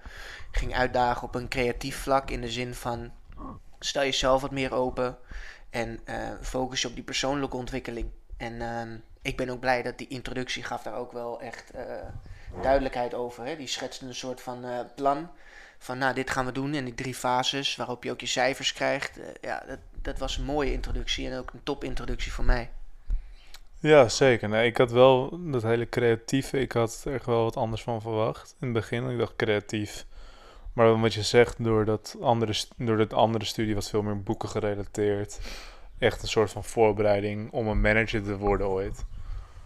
ging 0.51 0.75
uitdagen 0.75 1.23
op 1.23 1.35
een 1.35 1.49
creatief 1.49 1.97
vlak. 1.97 2.31
In 2.31 2.41
de 2.41 2.51
zin 2.51 2.75
van, 2.75 3.11
stel 3.81 4.03
jezelf 4.03 4.41
wat 4.41 4.51
meer 4.51 4.75
open 4.75 5.19
en 5.71 6.01
eh, 6.05 6.17
focus 6.41 6.83
je 6.83 6.89
op 6.89 6.95
die 6.95 7.05
persoonlijke 7.05 7.57
ontwikkeling. 7.57 8.11
En 8.37 8.61
ehm, 8.61 8.97
ik 9.23 9.37
ben 9.37 9.49
ook 9.49 9.61
blij 9.61 9.83
dat 9.83 9.99
die 9.99 10.09
introductie 10.09 10.63
gaf 10.63 10.83
daar 10.83 10.97
ook 10.97 11.13
wel 11.13 11.41
echt 11.41 11.71
eh, 11.71 11.85
duidelijkheid 12.63 13.15
over. 13.15 13.45
Hè? 13.45 13.57
Die 13.57 13.67
schetste 13.67 14.07
een 14.07 14.15
soort 14.15 14.41
van 14.41 14.65
eh, 14.65 14.79
plan 14.95 15.31
van 15.79 15.99
nou, 15.99 16.15
dit 16.15 16.31
gaan 16.31 16.47
we 16.47 16.53
doen 16.53 16.75
en 16.75 16.85
die 16.85 16.95
drie 16.95 17.15
fases 17.15 17.77
waarop 17.77 18.05
je 18.05 18.11
ook 18.11 18.21
je 18.21 18.27
cijfers 18.27 18.73
krijgt. 18.73 19.19
Ja, 19.41 19.65
dat, 19.67 19.79
dat 20.03 20.19
was 20.19 20.37
een 20.37 20.45
mooie 20.45 20.73
introductie 20.73 21.31
en 21.31 21.39
ook 21.39 21.53
een 21.53 21.63
top 21.63 21.85
introductie 21.85 22.33
voor 22.33 22.45
mij. 22.45 22.71
ja 23.79 24.09
zeker. 24.09 24.65
Ik 24.65 24.77
had 24.77 24.91
wel 24.91 25.39
dat 25.51 25.63
hele 25.63 25.89
creatieve, 25.89 26.61
ik 26.61 26.73
had 26.73 27.03
er 27.05 27.15
echt 27.15 27.27
wel 27.27 27.43
wat 27.43 27.57
anders 27.57 27.83
van 27.83 28.01
verwacht 28.01 28.57
in 28.61 28.67
het 28.67 28.77
begin. 28.77 29.11
Ik 29.11 29.19
dacht 29.19 29.37
creatief. 29.37 30.07
Maar 30.73 31.01
wat 31.01 31.15
je 31.15 31.23
zegt, 31.23 31.65
door 31.65 31.85
dat 31.85 32.17
andere, 32.21 32.55
door 32.77 32.97
dat 32.97 33.13
andere 33.13 33.45
studie 33.45 33.75
was 33.75 33.91
veel 33.91 34.03
meer 34.03 34.23
boeken 34.23 34.49
gerelateerd. 34.49 35.41
Echt 35.99 36.23
een 36.23 36.29
soort 36.29 36.51
van 36.51 36.65
voorbereiding 36.65 37.51
om 37.51 37.69
een 37.69 37.81
manager 37.81 38.23
te 38.23 38.37
worden 38.37 38.69
ooit. 38.69 39.05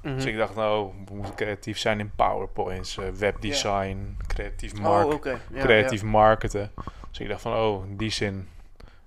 Mhm. 0.02 0.14
Dus 0.14 0.24
ik 0.24 0.36
dacht, 0.36 0.54
nou, 0.54 0.90
we 1.06 1.14
moeten 1.14 1.34
creatief 1.34 1.78
zijn 1.78 2.00
in 2.00 2.10
PowerPoints, 2.16 2.98
eh, 2.98 3.08
webdesign, 3.08 4.16
creatief, 4.26 4.74
mark 4.74 5.26
oh. 5.26 5.32
Ja, 5.52 5.62
creatief 5.62 6.02
marketen. 6.02 6.70
Dus 7.10 7.20
ik 7.20 7.28
dacht 7.28 7.40
van, 7.40 7.54
oh, 7.54 7.86
in 7.86 7.96
die 7.96 8.10
zin. 8.10 8.48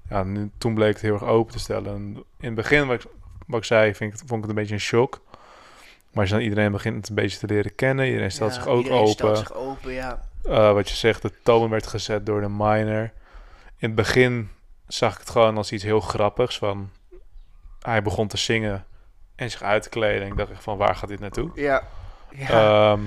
Ja, 0.09 0.23
nu, 0.23 0.51
toen 0.57 0.73
bleek 0.73 0.93
het 0.93 1.01
heel 1.01 1.13
erg 1.13 1.23
open 1.23 1.53
te 1.53 1.59
stellen. 1.59 1.95
En 1.95 2.23
in 2.39 2.45
het 2.45 2.55
begin, 2.55 2.87
wat 2.87 3.03
ik, 3.03 3.09
wat 3.47 3.59
ik 3.59 3.65
zei, 3.65 3.95
vind 3.95 4.13
ik, 4.13 4.19
vond 4.19 4.31
ik 4.31 4.39
het 4.41 4.49
een 4.49 4.55
beetje 4.55 4.73
een 4.73 4.79
shock. 4.79 5.21
Maar 6.11 6.21
als 6.21 6.29
je 6.29 6.35
dan 6.35 6.43
iedereen 6.43 6.71
begint 6.71 6.95
het 6.95 7.09
een 7.09 7.15
beetje 7.15 7.37
te 7.37 7.47
leren 7.47 7.75
kennen, 7.75 8.05
iedereen 8.05 8.31
stelt 8.31 8.55
Ja, 8.55 8.61
zich 8.61 8.67
ook 8.67 8.77
iedereen 8.77 8.99
open. 8.99 9.13
stelt 9.13 9.37
zich 9.37 9.53
open, 9.53 9.91
ja. 9.91 10.21
Eh, 10.49 10.73
wat 10.73 10.89
je 10.89 10.95
zegt, 10.95 11.21
de 11.21 11.31
toon 11.43 11.69
werd 11.69 11.87
gezet 11.87 12.25
door 12.25 12.41
de 12.41 12.49
minor. 12.49 13.11
In 13.77 13.87
het 13.87 13.95
begin 13.95 14.49
zag 14.87 15.13
ik 15.13 15.19
het 15.19 15.29
gewoon 15.29 15.57
als 15.57 15.71
iets 15.71 15.83
heel 15.83 15.99
grappigs. 15.99 16.57
Van, 16.57 16.89
hij 17.81 18.01
begon 18.01 18.27
te 18.27 18.37
zingen 18.37 18.85
en 19.35 19.51
zich 19.51 19.61
uit 19.61 19.83
te 19.83 19.89
kleden. 19.89 20.21
En 20.21 20.27
ik 20.27 20.37
dacht 20.37 20.51
echt 20.51 20.63
van, 20.63 20.77
waar 20.77 20.95
gaat 20.95 21.09
dit 21.09 21.19
naartoe? 21.19 21.51
Ja. 21.53 21.83
ja. 22.31 22.47
Ehm, 22.47 23.01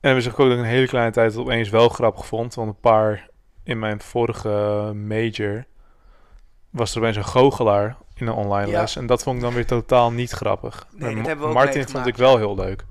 en 0.00 0.14
we 0.16 0.20
ik 0.22 0.28
ook 0.28 0.36
dat 0.36 0.50
ik 0.50 0.58
een 0.58 0.64
hele 0.64 0.88
kleine 0.88 1.12
tijd 1.12 1.30
het 1.32 1.40
opeens 1.40 1.68
wel 1.68 1.88
grappig 1.88 2.26
vond. 2.26 2.54
Want 2.54 2.68
een 2.68 2.80
paar 2.80 3.28
in 3.64 3.78
mijn 3.78 4.00
vorige 4.00 4.48
major 4.94 5.64
was 6.70 6.94
er 6.94 7.00
opeens 7.00 7.16
een 7.16 7.24
goochelaar 7.24 7.96
in 8.14 8.26
een 8.26 8.32
online 8.32 8.70
Ja. 8.70 8.80
les. 8.80 8.96
En 8.96 9.06
dat 9.06 9.22
vond 9.22 9.36
ik 9.36 9.42
dan 9.42 9.54
weer 9.54 9.66
totaal 9.66 10.12
niet 10.12 10.30
grappig. 10.30 10.86
Nee, 10.90 11.34
Martin 11.36 11.88
vond 11.88 12.06
ik 12.06 12.16
wel 12.16 12.36
heel 12.36 12.54
leuk. 12.54 12.84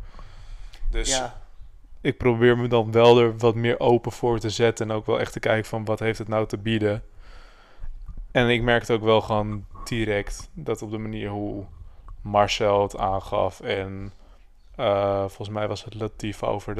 Dus 0.89 1.09
ja. 1.09 1.40
Ik 2.01 2.17
probeer 2.17 2.57
me 2.57 2.67
dan 2.67 2.91
wel 2.91 3.19
er 3.19 3.37
wat 3.37 3.55
meer 3.55 3.79
open 3.79 4.11
voor 4.11 4.39
te 4.39 4.49
zetten. 4.49 4.89
En 4.89 4.95
ook 4.95 5.05
wel 5.05 5.19
echt 5.19 5.33
te 5.33 5.39
kijken 5.39 5.69
van 5.69 5.85
wat 5.85 5.99
heeft 5.99 6.17
het 6.17 6.27
nou 6.27 6.47
te 6.47 6.57
bieden. 6.57 7.03
En 8.31 8.49
ik 8.49 8.61
merkte 8.61 8.93
ook 8.93 9.03
wel 9.03 9.21
gewoon 9.21 9.65
direct 9.83 10.49
dat 10.53 10.81
op 10.81 10.91
de 10.91 10.97
manier 10.97 11.29
hoe 11.29 11.65
Marcel 12.21 12.81
het 12.81 12.97
aangaf. 12.97 13.59
En 13.59 14.13
eh, 14.75 15.19
volgens 15.19 15.49
mij 15.49 15.67
was 15.67 15.83
het 15.83 15.93
Latief 15.93 16.43
over 16.43 16.75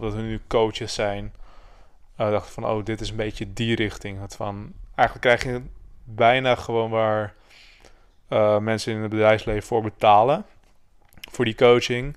dat 0.00 0.14
we 0.14 0.20
nu 0.20 0.40
coaches 0.46 0.94
zijn. 0.94 1.34
eh 2.16 2.30
dacht 2.30 2.50
van, 2.50 2.66
oh, 2.66 2.84
dit 2.84 3.00
is 3.00 3.10
een 3.10 3.16
beetje 3.16 3.52
die 3.52 3.74
richting. 3.74 4.20
Het 4.20 4.36
van, 4.36 4.72
eigenlijk 4.94 5.38
krijg 5.38 5.54
je 5.54 5.62
bijna 6.04 6.54
gewoon 6.54 6.90
waar 6.90 7.34
eh, 8.28 8.58
mensen 8.58 8.92
in 8.92 9.00
het 9.00 9.10
bedrijfsleven 9.10 9.62
voor 9.62 9.82
betalen. 9.82 10.44
Voor 11.30 11.44
die 11.44 11.54
coaching 11.54 12.16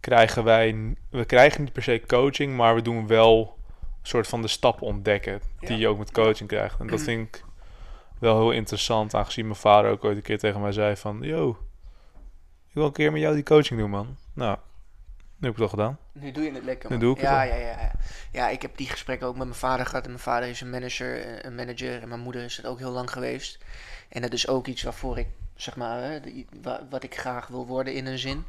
krijgen 0.00 0.44
wij, 0.44 0.94
we 1.10 1.24
krijgen 1.24 1.62
niet 1.64 1.72
per 1.72 1.82
se 1.82 2.02
coaching, 2.06 2.56
maar 2.56 2.74
we 2.74 2.82
doen 2.82 3.06
wel 3.06 3.56
een 3.80 4.06
soort 4.08 4.26
van 4.28 4.42
de 4.42 4.48
stappen 4.48 4.86
ontdekken 4.86 5.40
die 5.60 5.70
Ja. 5.70 5.76
je 5.76 5.88
ook 5.88 5.98
met 5.98 6.12
coaching 6.12 6.48
krijgt. 6.48 6.80
En 6.80 6.86
dat 6.86 7.00
vind 7.00 7.28
ik 7.36 7.44
wel 8.18 8.38
heel 8.38 8.50
interessant, 8.50 9.14
aangezien 9.14 9.44
mijn 9.46 9.58
vader 9.58 9.90
ook 9.90 10.04
ooit 10.04 10.16
een 10.16 10.22
keer 10.22 10.38
tegen 10.38 10.60
mij 10.60 10.72
zei 10.72 10.96
van, 10.96 11.18
yo, 11.22 11.50
ik 12.68 12.74
wil 12.74 12.84
een 12.84 12.92
keer 12.92 13.12
met 13.12 13.20
jou 13.20 13.34
die 13.34 13.44
coaching 13.44 13.80
doen, 13.80 13.90
man. 13.90 14.16
Nou, 14.32 14.58
nu 15.16 15.48
heb 15.48 15.56
ik 15.56 15.62
het 15.62 15.72
al 15.72 15.78
gedaan. 15.78 15.98
Nu 16.12 16.30
doe 16.32 16.44
je 16.44 16.52
het 16.52 16.64
lekker. 16.64 16.90
Nu 16.90 16.96
man. 16.96 17.04
doe 17.04 17.14
ik 17.14 17.20
het 17.20 17.30
ja, 17.30 17.36
wel. 17.38 17.46
ja, 17.46 17.60
ja, 17.60 17.80
ja. 17.80 17.92
Ja, 18.32 18.48
ik 18.48 18.62
heb 18.62 18.76
die 18.76 18.88
gesprekken 18.88 19.26
ook 19.26 19.36
met 19.36 19.46
mijn 19.46 19.58
vader 19.58 19.86
gehad. 19.86 20.04
En 20.04 20.10
mijn 20.10 20.22
vader 20.22 20.48
is 20.48 20.60
een 20.60 20.70
manager, 20.70 21.20
eh, 21.24 21.38
een 21.42 21.54
manager 21.54 22.02
en 22.02 22.08
mijn 22.08 22.20
moeder 22.20 22.44
is 22.44 22.56
het 22.56 22.66
ook 22.66 22.78
heel 22.78 22.90
lang 22.90 23.10
geweest. 23.10 23.58
En 24.08 24.22
dat 24.22 24.32
is 24.32 24.48
ook 24.48 24.66
iets 24.66 24.82
waarvoor 24.82 25.18
ik, 25.18 25.26
zeg 25.56 25.76
maar, 25.76 26.20
wat 26.90 27.02
ik 27.02 27.18
graag 27.18 27.46
wil 27.46 27.66
worden 27.66 27.94
in 27.94 28.06
een 28.06 28.18
zin. 28.18 28.44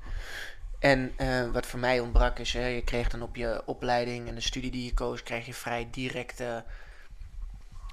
En 0.80 1.12
eh, 1.18 1.52
wat 1.52 1.66
voor 1.66 1.80
mij 1.80 2.00
ontbrak 2.00 2.40
is, 2.40 2.54
hè, 2.54 2.68
je 2.68 2.84
kreeg 2.84 3.10
dan 3.10 3.22
op 3.22 3.36
je 3.36 3.62
opleiding 3.66 4.28
en 4.28 4.36
de 4.36 4.42
studie 4.42 4.72
die 4.72 4.86
je 4.86 4.94
koos, 4.94 5.24
krijg 5.24 5.46
je 5.46 5.54
vrij 5.54 5.88
directe 5.92 6.64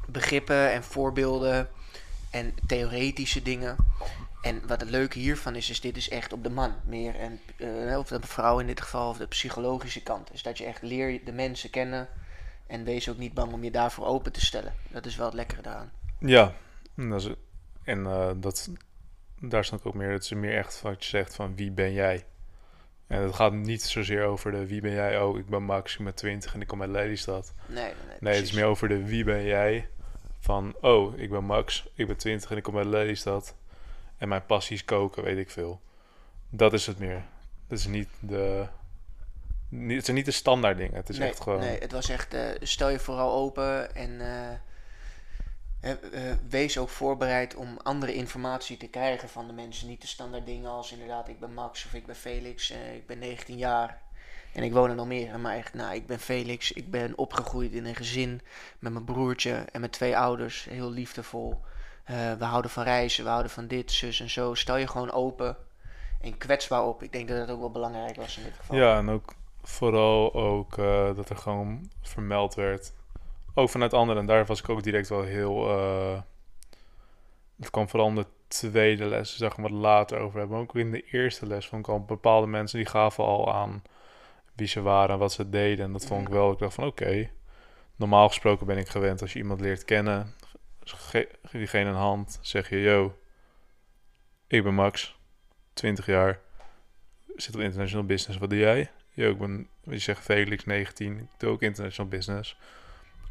begrippen 0.06 0.72
en 0.72 0.84
voorbeelden. 0.84 1.68
en 2.30 2.54
theoretische 2.66 3.42
dingen. 3.42 3.76
En 4.42 4.66
wat 4.66 4.80
het 4.80 4.90
leuke 4.90 5.18
hiervan 5.18 5.54
is, 5.54 5.70
is 5.70 5.80
dit 5.80 5.96
is 5.96 6.08
echt 6.08 6.32
op 6.32 6.42
de 6.42 6.50
man 6.50 6.74
meer. 6.84 7.14
En, 7.14 7.40
eh, 7.56 7.98
of 7.98 8.08
de 8.08 8.20
vrouw 8.20 8.58
in 8.58 8.66
dit 8.66 8.80
geval, 8.80 9.08
of 9.08 9.16
de 9.16 9.26
psychologische 9.26 10.02
kant. 10.02 10.32
is 10.32 10.42
dat 10.42 10.58
je 10.58 10.64
echt 10.64 10.82
leer 10.82 11.24
de 11.24 11.32
mensen 11.32 11.70
kennen. 11.70 12.08
En 12.66 12.84
wees 12.84 13.08
ook 13.08 13.16
niet 13.16 13.34
bang 13.34 13.52
om 13.52 13.64
je 13.64 13.70
daarvoor 13.70 14.06
open 14.06 14.32
te 14.32 14.40
stellen. 14.40 14.74
Dat 14.90 15.06
is 15.06 15.16
wel 15.16 15.26
het 15.26 15.34
lekkere 15.34 15.62
daaraan. 15.62 15.92
Ja, 16.18 16.54
dat 16.94 17.20
is, 17.20 17.34
en 17.84 18.06
eh, 18.06 18.30
dat, 18.36 18.70
daar 19.40 19.64
snap 19.64 19.78
ik 19.78 19.86
ook 19.86 19.94
meer. 19.94 20.12
Het 20.12 20.22
is 20.22 20.30
meer 20.30 20.56
echt 20.56 20.82
wat 20.82 21.04
je 21.04 21.10
zegt 21.10 21.34
van 21.34 21.56
wie 21.56 21.70
ben 21.70 21.92
jij? 21.92 22.24
En 23.06 23.22
het 23.22 23.34
gaat 23.34 23.52
niet 23.52 23.82
zozeer 23.82 24.24
over 24.24 24.50
de 24.50 24.66
wie 24.66 24.80
ben 24.80 24.92
jij? 24.92 25.20
Oh, 25.20 25.38
ik 25.38 25.46
ben 25.46 25.62
Max, 25.62 25.96
ik 25.96 26.04
ben 26.04 26.14
20 26.14 26.54
en 26.54 26.60
ik 26.60 26.66
kom 26.66 26.80
uit 26.80 26.90
Lelystad. 26.90 27.52
Nee, 27.66 27.84
nee, 27.84 28.16
Nee, 28.20 28.34
het 28.34 28.44
is 28.44 28.52
meer 28.52 28.64
over 28.64 28.88
de 28.88 29.04
wie 29.04 29.24
ben 29.24 29.44
jij? 29.44 29.88
Van, 30.40 30.74
oh, 30.80 31.18
ik 31.18 31.30
ben 31.30 31.44
Max, 31.44 31.88
ik 31.94 32.06
ben 32.06 32.16
20 32.16 32.50
en 32.50 32.56
ik 32.56 32.62
kom 32.62 32.76
uit 32.76 32.86
Lelystad. 32.86 33.54
En 34.18 34.28
mijn 34.28 34.46
passie 34.46 34.76
is 34.76 34.84
koken, 34.84 35.22
weet 35.22 35.38
ik 35.38 35.50
veel. 35.50 35.80
Dat 36.50 36.72
is 36.72 36.86
het 36.86 36.98
meer. 36.98 37.24
Het 37.68 37.78
is 37.78 37.86
niet 37.86 38.08
de... 38.20 38.66
Niet, 39.68 39.96
het 39.96 40.04
zijn 40.04 40.16
niet 40.16 40.26
de 40.26 40.32
standaard 40.32 40.76
dingen. 40.76 40.94
Het 40.94 41.08
is 41.08 41.18
nee, 41.18 41.28
echt 41.28 41.40
gewoon... 41.40 41.60
nee, 41.60 41.78
het 41.78 41.92
was 41.92 42.08
echt, 42.08 42.34
eh, 42.34 42.48
stel 42.60 42.88
je 42.88 42.98
vooral 42.98 43.32
open 43.32 43.94
en 43.94 44.20
eh, 44.20 44.58
wees 46.48 46.78
ook 46.78 46.88
voorbereid 46.88 47.54
om 47.54 47.78
andere 47.82 48.14
informatie 48.14 48.76
te 48.76 48.88
krijgen 48.88 49.28
van 49.28 49.46
de 49.46 49.52
mensen. 49.52 49.88
Niet 49.88 50.00
de 50.00 50.06
standaard 50.06 50.46
dingen 50.46 50.70
als 50.70 50.92
inderdaad, 50.92 51.28
ik 51.28 51.40
ben 51.40 51.54
Max 51.54 51.84
of 51.84 51.94
ik 51.94 52.06
ben 52.06 52.16
Felix, 52.16 52.70
eh, 52.70 52.94
ik 52.94 53.06
ben 53.06 53.18
19 53.18 53.56
jaar 53.56 54.02
en 54.52 54.62
ik 54.62 54.72
woon 54.72 54.90
in 54.90 54.98
Almere. 54.98 55.38
Maar 55.38 55.56
echt, 55.56 55.74
nou, 55.74 55.94
ik 55.94 56.06
ben 56.06 56.18
Felix, 56.18 56.72
ik 56.72 56.90
ben 56.90 57.18
opgegroeid 57.18 57.72
in 57.72 57.86
een 57.86 57.94
gezin 57.94 58.40
met 58.78 58.92
mijn 58.92 59.04
broertje 59.04 59.52
en 59.72 59.80
mijn 59.80 59.92
twee 59.92 60.16
ouders, 60.16 60.64
heel 60.64 60.90
liefdevol. 60.90 61.60
Eh, 62.04 62.32
we 62.32 62.44
houden 62.44 62.70
van 62.70 62.84
reizen, 62.84 63.24
we 63.24 63.30
houden 63.30 63.52
van 63.52 63.66
dit, 63.66 63.92
zus 63.92 64.20
en 64.20 64.30
zo. 64.30 64.54
Stel 64.54 64.76
je 64.76 64.86
gewoon 64.86 65.10
open 65.10 65.56
en 66.20 66.38
kwetsbaar 66.38 66.84
op. 66.86 67.02
Ik 67.02 67.12
denk 67.12 67.28
dat 67.28 67.38
dat 67.38 67.50
ook 67.50 67.60
wel 67.60 67.70
belangrijk 67.70 68.16
was 68.16 68.36
in 68.36 68.44
dit 68.44 68.52
geval. 68.56 68.76
Ja, 68.76 68.98
en 68.98 69.08
ook 69.08 69.34
vooral 69.62 70.34
ook 70.34 70.78
eh, 70.78 71.14
dat 71.14 71.28
er 71.28 71.36
gewoon 71.36 71.90
vermeld 72.02 72.54
werd. 72.54 72.92
Ook 73.58 73.68
vanuit 73.70 73.92
anderen. 73.94 74.20
En 74.20 74.26
daar 74.26 74.46
was 74.46 74.60
ik 74.60 74.68
ook 74.68 74.82
direct 74.82 75.08
wel 75.08 75.22
heel... 75.22 75.68
eh 75.78 76.20
het 77.58 77.70
kwam 77.70 77.88
vooral 77.88 78.08
in 78.08 78.14
de 78.14 78.26
tweede 78.48 79.04
les, 79.04 79.36
zeg 79.36 79.56
maar, 79.56 79.70
wat 79.70 79.80
later 79.80 80.18
over 80.18 80.38
hebben. 80.38 80.58
Ook 80.58 80.74
in 80.74 80.90
de 80.90 81.02
eerste 81.02 81.46
les 81.46 81.66
vond 81.66 81.86
ik 81.86 81.92
al 81.92 82.04
bepaalde 82.04 82.46
mensen 82.46 82.78
die 82.78 82.86
gaven 82.86 83.24
al 83.24 83.52
aan 83.54 83.82
wie 84.54 84.66
ze 84.66 84.82
waren 84.82 85.10
en 85.14 85.18
wat 85.18 85.32
ze 85.32 85.48
deden. 85.50 85.84
En 85.84 85.92
dat 85.92 86.06
vond 86.06 86.22
ik 86.26 86.28
wel, 86.32 86.52
ik 86.52 86.58
dacht 86.58 86.74
van 86.74 86.84
oké. 86.86 87.30
Normaal 87.96 88.28
gesproken 88.28 88.66
ben 88.66 88.78
ik 88.78 88.88
gewend 88.88 89.20
als 89.22 89.32
je 89.32 89.38
iemand 89.38 89.60
leert 89.60 89.84
kennen, 89.84 90.34
ge- 90.84 91.28
geef 91.42 91.50
diegene 91.50 91.88
een 91.90 91.96
hand, 91.96 92.38
zeg 92.42 92.68
je 92.68 92.80
yo, 92.80 93.18
ik 94.46 94.62
ben 94.62 94.74
Max, 94.74 95.18
20 95.72 96.06
jaar, 96.06 96.40
zit 97.36 97.54
op 97.54 97.60
international 97.60 98.06
business, 98.06 98.38
wat 98.38 98.50
doe 98.50 98.58
jij? 98.58 98.90
Yo, 99.10 99.30
ik 99.30 99.38
ben, 99.38 99.68
je 99.82 99.98
zegt 99.98 100.22
Felix, 100.24 100.64
19, 100.64 101.18
ik 101.18 101.26
doe 101.36 101.50
ook 101.50 101.62
international 101.62 102.10
business. 102.10 102.58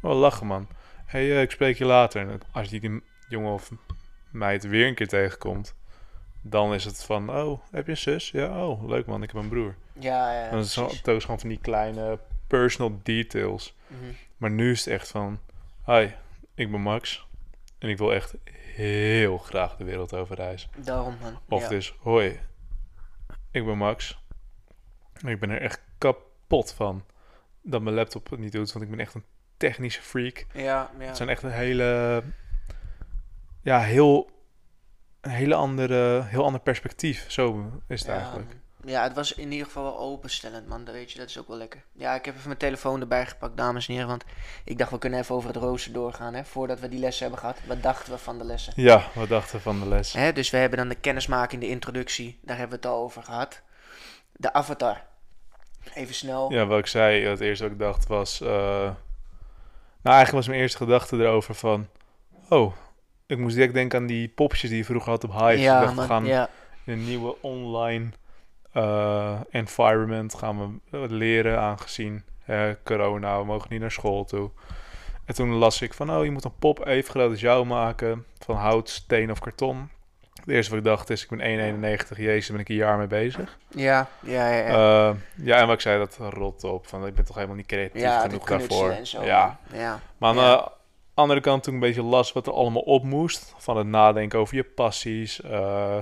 Oh, 0.06 0.18
lachen 0.18 0.46
man. 0.46 0.68
hey, 1.04 1.30
eh, 1.30 1.42
ik 1.42 1.50
spreek 1.50 1.78
je 1.78 1.84
later. 1.84 2.28
En 2.28 2.40
als 2.52 2.70
je 2.70 2.80
die 2.80 3.02
jongen 3.28 3.52
of 3.52 3.70
meid 4.30 4.64
weer 4.64 4.86
een 4.86 4.94
keer 4.94 5.08
tegenkomt, 5.08 5.74
dan 6.42 6.74
is 6.74 6.84
het 6.84 7.04
van, 7.04 7.30
oh, 7.30 7.60
heb 7.70 7.84
je 7.84 7.90
een 7.90 7.96
zus? 7.96 8.30
Ja, 8.30 8.66
oh, 8.66 8.88
leuk 8.88 9.06
man, 9.06 9.22
ik 9.22 9.30
heb 9.30 9.42
een 9.42 9.48
broer. 9.48 9.74
Ja, 9.92 10.32
ja, 10.32 10.50
Dan 10.50 10.58
is 10.58 10.74
het 10.74 11.22
gewoon 11.22 11.40
van 11.40 11.48
die 11.48 11.60
kleine 11.60 12.18
personal 12.46 13.00
details. 13.02 13.76
Mhm. 13.86 14.12
Maar 14.36 14.50
nu 14.50 14.70
is 14.70 14.84
het 14.84 14.94
echt 14.94 15.08
van, 15.08 15.40
hi, 15.86 16.08
ik 16.54 16.70
ben 16.70 16.80
Max. 16.80 17.26
En 17.78 17.88
ik 17.88 17.98
wil 17.98 18.14
echt 18.14 18.34
heel 18.74 19.38
graag 19.38 19.76
de 19.76 19.84
wereld 19.84 20.14
over 20.14 20.36
reizen. 20.36 20.70
Daarom 20.76 21.16
man. 21.20 21.38
Of 21.48 21.62
ja. 21.62 21.68
dus, 21.68 21.94
hoi, 22.00 22.40
ik 23.50 23.64
ben 23.64 23.78
Max. 23.78 24.18
En 25.12 25.28
ik 25.28 25.40
ben 25.40 25.50
er 25.50 25.60
echt 25.60 25.82
kapot 25.98 26.72
van 26.72 27.04
dat 27.62 27.82
mijn 27.82 27.94
laptop 27.94 28.30
het 28.30 28.40
niet 28.40 28.52
doet. 28.52 28.72
Want 28.72 28.84
ik 28.84 28.90
ben 28.90 29.00
echt 29.00 29.14
een 29.14 29.24
technische 29.56 30.02
freak. 30.02 30.46
Ja, 30.52 30.90
ja. 30.98 31.06
Het 31.06 31.16
zijn 31.16 31.28
echt 31.28 31.42
een 31.42 31.50
hele, 31.50 32.22
ja, 33.62 33.80
heel, 33.80 34.30
een 35.20 35.30
hele 35.30 35.54
andere, 35.54 36.22
heel 36.22 36.44
ander 36.44 36.60
perspectief. 36.60 37.24
Zo 37.30 37.70
is 37.88 38.00
het 38.00 38.08
ja, 38.08 38.16
eigenlijk. 38.16 38.56
Ja, 38.84 39.02
het 39.02 39.14
was 39.14 39.34
in 39.34 39.52
ieder 39.52 39.66
geval 39.66 39.82
wel 39.82 39.98
openstellend, 39.98 40.68
man. 40.68 40.84
Dat 40.84 40.94
weet 40.94 41.12
je, 41.12 41.18
dat 41.18 41.28
is 41.28 41.38
ook 41.38 41.48
wel 41.48 41.56
lekker. 41.56 41.82
Ja, 41.92 42.14
ik 42.14 42.24
heb 42.24 42.34
even 42.34 42.46
mijn 42.46 42.58
telefoon 42.58 43.00
erbij 43.00 43.26
gepakt, 43.26 43.56
dames 43.56 43.88
en 43.88 43.92
heren. 43.94 44.08
Want 44.08 44.24
ik 44.64 44.78
dacht, 44.78 44.90
we 44.90 44.98
kunnen 44.98 45.18
even 45.20 45.34
over 45.34 45.48
het 45.48 45.58
rooster 45.58 45.92
doorgaan, 45.92 46.34
hè. 46.34 46.44
Voordat 46.44 46.80
we 46.80 46.88
die 46.88 46.98
lessen 46.98 47.22
hebben 47.22 47.40
gehad. 47.40 47.58
Wat 47.66 47.82
dachten 47.82 48.12
we 48.12 48.18
van 48.18 48.38
de 48.38 48.44
lessen? 48.44 48.72
Ja, 48.76 49.02
wat 49.14 49.28
dachten 49.28 49.56
we 49.56 49.62
van 49.62 49.80
de 49.80 49.88
les? 49.88 50.12
Hè, 50.12 50.32
dus 50.32 50.50
we 50.50 50.56
hebben 50.56 50.78
dan 50.78 50.88
de 50.88 50.94
kennismaking, 50.94 51.60
de 51.60 51.68
introductie. 51.68 52.38
Daar 52.42 52.56
hebben 52.56 52.80
we 52.80 52.86
het 52.86 52.94
al 52.96 53.02
over 53.02 53.22
gehad. 53.22 53.62
De 54.32 54.52
avatar. 54.52 55.04
Even 55.94 56.14
snel. 56.14 56.52
Ja, 56.52 56.66
wat 56.66 56.78
ik 56.78 56.86
zei, 56.86 57.24
het 57.24 57.40
eerste 57.40 57.64
wat 57.64 57.72
ik 57.72 57.78
dacht 57.78 58.06
was... 58.06 58.40
eh, 58.40 58.90
nou, 60.06 60.18
eigenlijk 60.18 60.46
was 60.46 60.46
mijn 60.46 60.60
eerste 60.60 60.76
gedachte 60.76 61.16
erover 61.16 61.54
van... 61.54 61.86
Oh, 62.48 62.72
ik 63.26 63.38
moest 63.38 63.54
direct 63.54 63.74
denken 63.74 63.98
aan 63.98 64.06
die 64.06 64.28
popjes 64.28 64.70
die 64.70 64.78
je 64.78 64.84
vroeger 64.84 65.10
had 65.10 65.24
op 65.24 65.32
Hive. 65.32 65.58
ja, 65.58 65.80
dacht, 65.80 65.94
we 65.94 66.02
gaan 66.02 66.24
ja. 66.24 66.48
in 66.84 66.92
een 66.92 67.04
nieuwe 67.04 67.36
online 67.40 68.08
eh, 68.72 69.40
environment 69.50 70.34
gaan 70.34 70.80
we 70.90 71.08
leren, 71.08 71.60
aangezien 71.60 72.24
corona, 72.84 73.38
we 73.38 73.44
mogen 73.44 73.68
niet 73.70 73.80
naar 73.80 73.90
school 73.90 74.24
toe. 74.24 74.50
En 75.24 75.34
toen 75.34 75.50
las 75.50 75.82
ik 75.82 75.94
van, 75.94 76.10
oh, 76.10 76.24
je 76.24 76.30
moet 76.30 76.44
een 76.44 76.58
pop 76.58 76.86
even 76.86 77.10
groot 77.10 77.30
als 77.30 77.40
jou 77.40 77.66
maken, 77.66 78.24
van 78.38 78.56
hout, 78.56 78.88
steen 78.88 79.30
of 79.30 79.38
karton. 79.38 79.90
Het 80.46 80.54
eerste 80.54 80.70
wat 80.70 80.80
ik 80.80 80.86
dacht 80.86 81.10
is, 81.10 81.22
ik 81.22 81.28
ben 81.28 81.84
1,91, 82.10 82.16
jezus, 82.16 82.50
ben 82.50 82.60
ik 82.60 82.68
een 82.68 82.74
jaar 82.74 82.98
mee 82.98 83.06
bezig. 83.06 83.58
Ja, 83.68 84.08
ja, 84.20 84.48
ja. 84.48 84.56
ja. 84.56 84.66
Ja, 84.66 85.16
ja 85.34 85.56
en 85.56 85.66
wat 85.66 85.74
ik 85.74 85.80
zei, 85.80 85.98
dat 85.98 86.16
rot 86.32 86.64
op, 86.64 86.86
van 86.86 87.06
ik 87.06 87.14
ben 87.14 87.24
toch 87.24 87.34
helemaal 87.34 87.56
niet 87.56 87.66
creatief 87.66 88.00
ja, 88.00 88.20
genoeg 88.20 88.46
daarvoor. 88.46 88.90
en 88.90 89.06
zo. 89.06 89.24
Ja, 89.24 89.58
ja. 89.72 90.00
maar 90.18 90.30
aan 90.30 90.36
de 90.36 90.70
andere 91.14 91.40
kant 91.40 91.62
toen 91.62 91.74
ik 91.74 91.80
een 91.80 91.86
beetje 91.86 92.02
las 92.02 92.32
wat 92.32 92.46
er 92.46 92.52
allemaal 92.52 92.82
op 92.82 93.04
moest. 93.04 93.54
Van 93.56 93.76
het 93.76 93.86
nadenken 93.86 94.38
over 94.38 94.56
je 94.56 94.64
passies, 94.64 95.40
eh, 95.40 95.98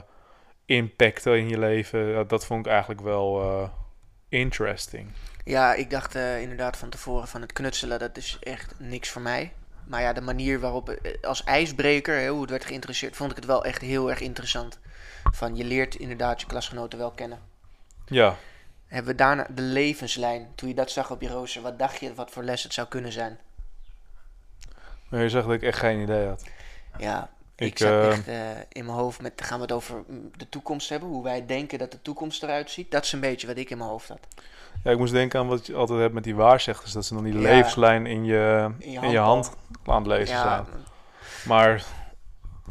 impacten 0.66 1.38
in 1.38 1.48
je 1.48 1.58
leven. 1.58 2.28
dat 2.28 2.46
vond 2.46 2.66
ik 2.66 2.72
eigenlijk 2.72 3.00
wel 3.00 3.42
eh, 3.42 3.68
interesting. 4.28 5.10
Ja, 5.44 5.74
ik 5.74 5.90
dacht 5.90 6.14
eh, 6.14 6.40
inderdaad 6.40 6.76
van 6.76 6.88
tevoren 6.88 7.28
van 7.28 7.40
het 7.40 7.52
knutselen, 7.52 7.98
dat 7.98 8.16
is 8.16 8.36
echt 8.40 8.74
niks 8.78 9.08
voor 9.08 9.22
mij. 9.22 9.52
Maar 9.86 10.00
ja, 10.00 10.12
de 10.12 10.20
manier 10.20 10.60
waarop, 10.60 10.88
eh, 10.88 11.22
als 11.22 11.44
ijsbreker, 11.44 12.20
hè, 12.20 12.28
hoe 12.28 12.40
het 12.40 12.50
werd 12.50 12.64
geïnteresseerd, 12.64 13.16
vond 13.16 13.30
ik 13.30 13.36
het 13.36 13.44
wel 13.44 13.64
echt 13.64 13.80
heel 13.80 14.10
erg 14.10 14.20
interessant. 14.20 14.78
Van 15.32 15.56
je 15.56 15.64
leert 15.64 15.94
inderdaad 15.94 16.40
je 16.40 16.46
klasgenoten 16.46 16.98
wel 16.98 17.10
kennen. 17.10 17.38
Ja, 18.06 18.36
Hebben 18.86 19.12
we 19.12 19.18
daarna 19.18 19.46
de 19.54 19.62
levenslijn, 19.62 20.48
toen 20.54 20.68
je 20.68 20.74
dat 20.74 20.90
zag 20.90 21.10
op 21.10 21.20
je 21.20 21.28
rooster, 21.28 21.62
wat 21.62 21.78
dacht 21.78 22.00
je 22.00 22.14
wat 22.14 22.30
voor 22.30 22.42
les 22.42 22.62
het 22.62 22.74
zou 22.74 22.88
kunnen 22.88 23.12
zijn? 23.12 23.38
maar 25.08 25.22
je 25.22 25.28
zag 25.28 25.44
dat 25.44 25.54
ik 25.54 25.62
echt 25.62 25.78
geen 25.78 26.00
idee 26.00 26.26
had. 26.26 26.44
Ja, 26.98 27.30
ik, 27.56 27.66
Ik, 27.66 27.78
zat 27.78 27.90
eh, 27.90 28.08
echt 28.08 28.28
eh, 28.28 28.50
in 28.68 28.84
mijn 28.84 28.98
hoofd 28.98 29.20
met, 29.20 29.32
gaan 29.44 29.56
we 29.56 29.62
het 29.62 29.72
over 29.72 30.02
mm, 30.06 30.30
de 30.36 30.48
toekomst 30.48 30.88
hebben, 30.88 31.08
hoe 31.08 31.22
wij 31.22 31.46
denken 31.46 31.78
dat 31.78 31.90
de 31.90 32.02
toekomst 32.02 32.42
eruit 32.42 32.70
ziet. 32.70 32.90
Dat 32.90 33.04
is 33.04 33.12
een 33.12 33.20
beetje 33.20 33.46
wat 33.46 33.56
ik 33.56 33.70
in 33.70 33.78
mijn 33.78 33.90
hoofd 33.90 34.08
had. 34.08 34.26
Ja, 34.82 34.90
ik 34.90 34.98
moest 34.98 35.12
denken 35.12 35.40
aan 35.40 35.48
wat 35.48 35.66
je 35.66 35.74
altijd 35.74 35.98
hebt 36.00 36.14
met 36.14 36.24
die 36.24 36.34
waarzegers. 36.34 36.92
Dat 36.92 37.04
ze 37.04 37.14
dan 37.14 37.24
die 37.24 37.32
Ja. 37.34 37.40
levenslijn 37.40 38.06
in 38.06 38.24
je, 38.24 38.70
In 38.78 38.90
je 38.90 39.00
in 39.00 39.10
je 39.10 39.18
hand 39.18 39.56
aan 39.86 39.96
het 39.96 40.06
lezen 40.06 40.34
Ja, 40.36 40.42
zijn. 40.42 40.66
Maar 41.46 41.84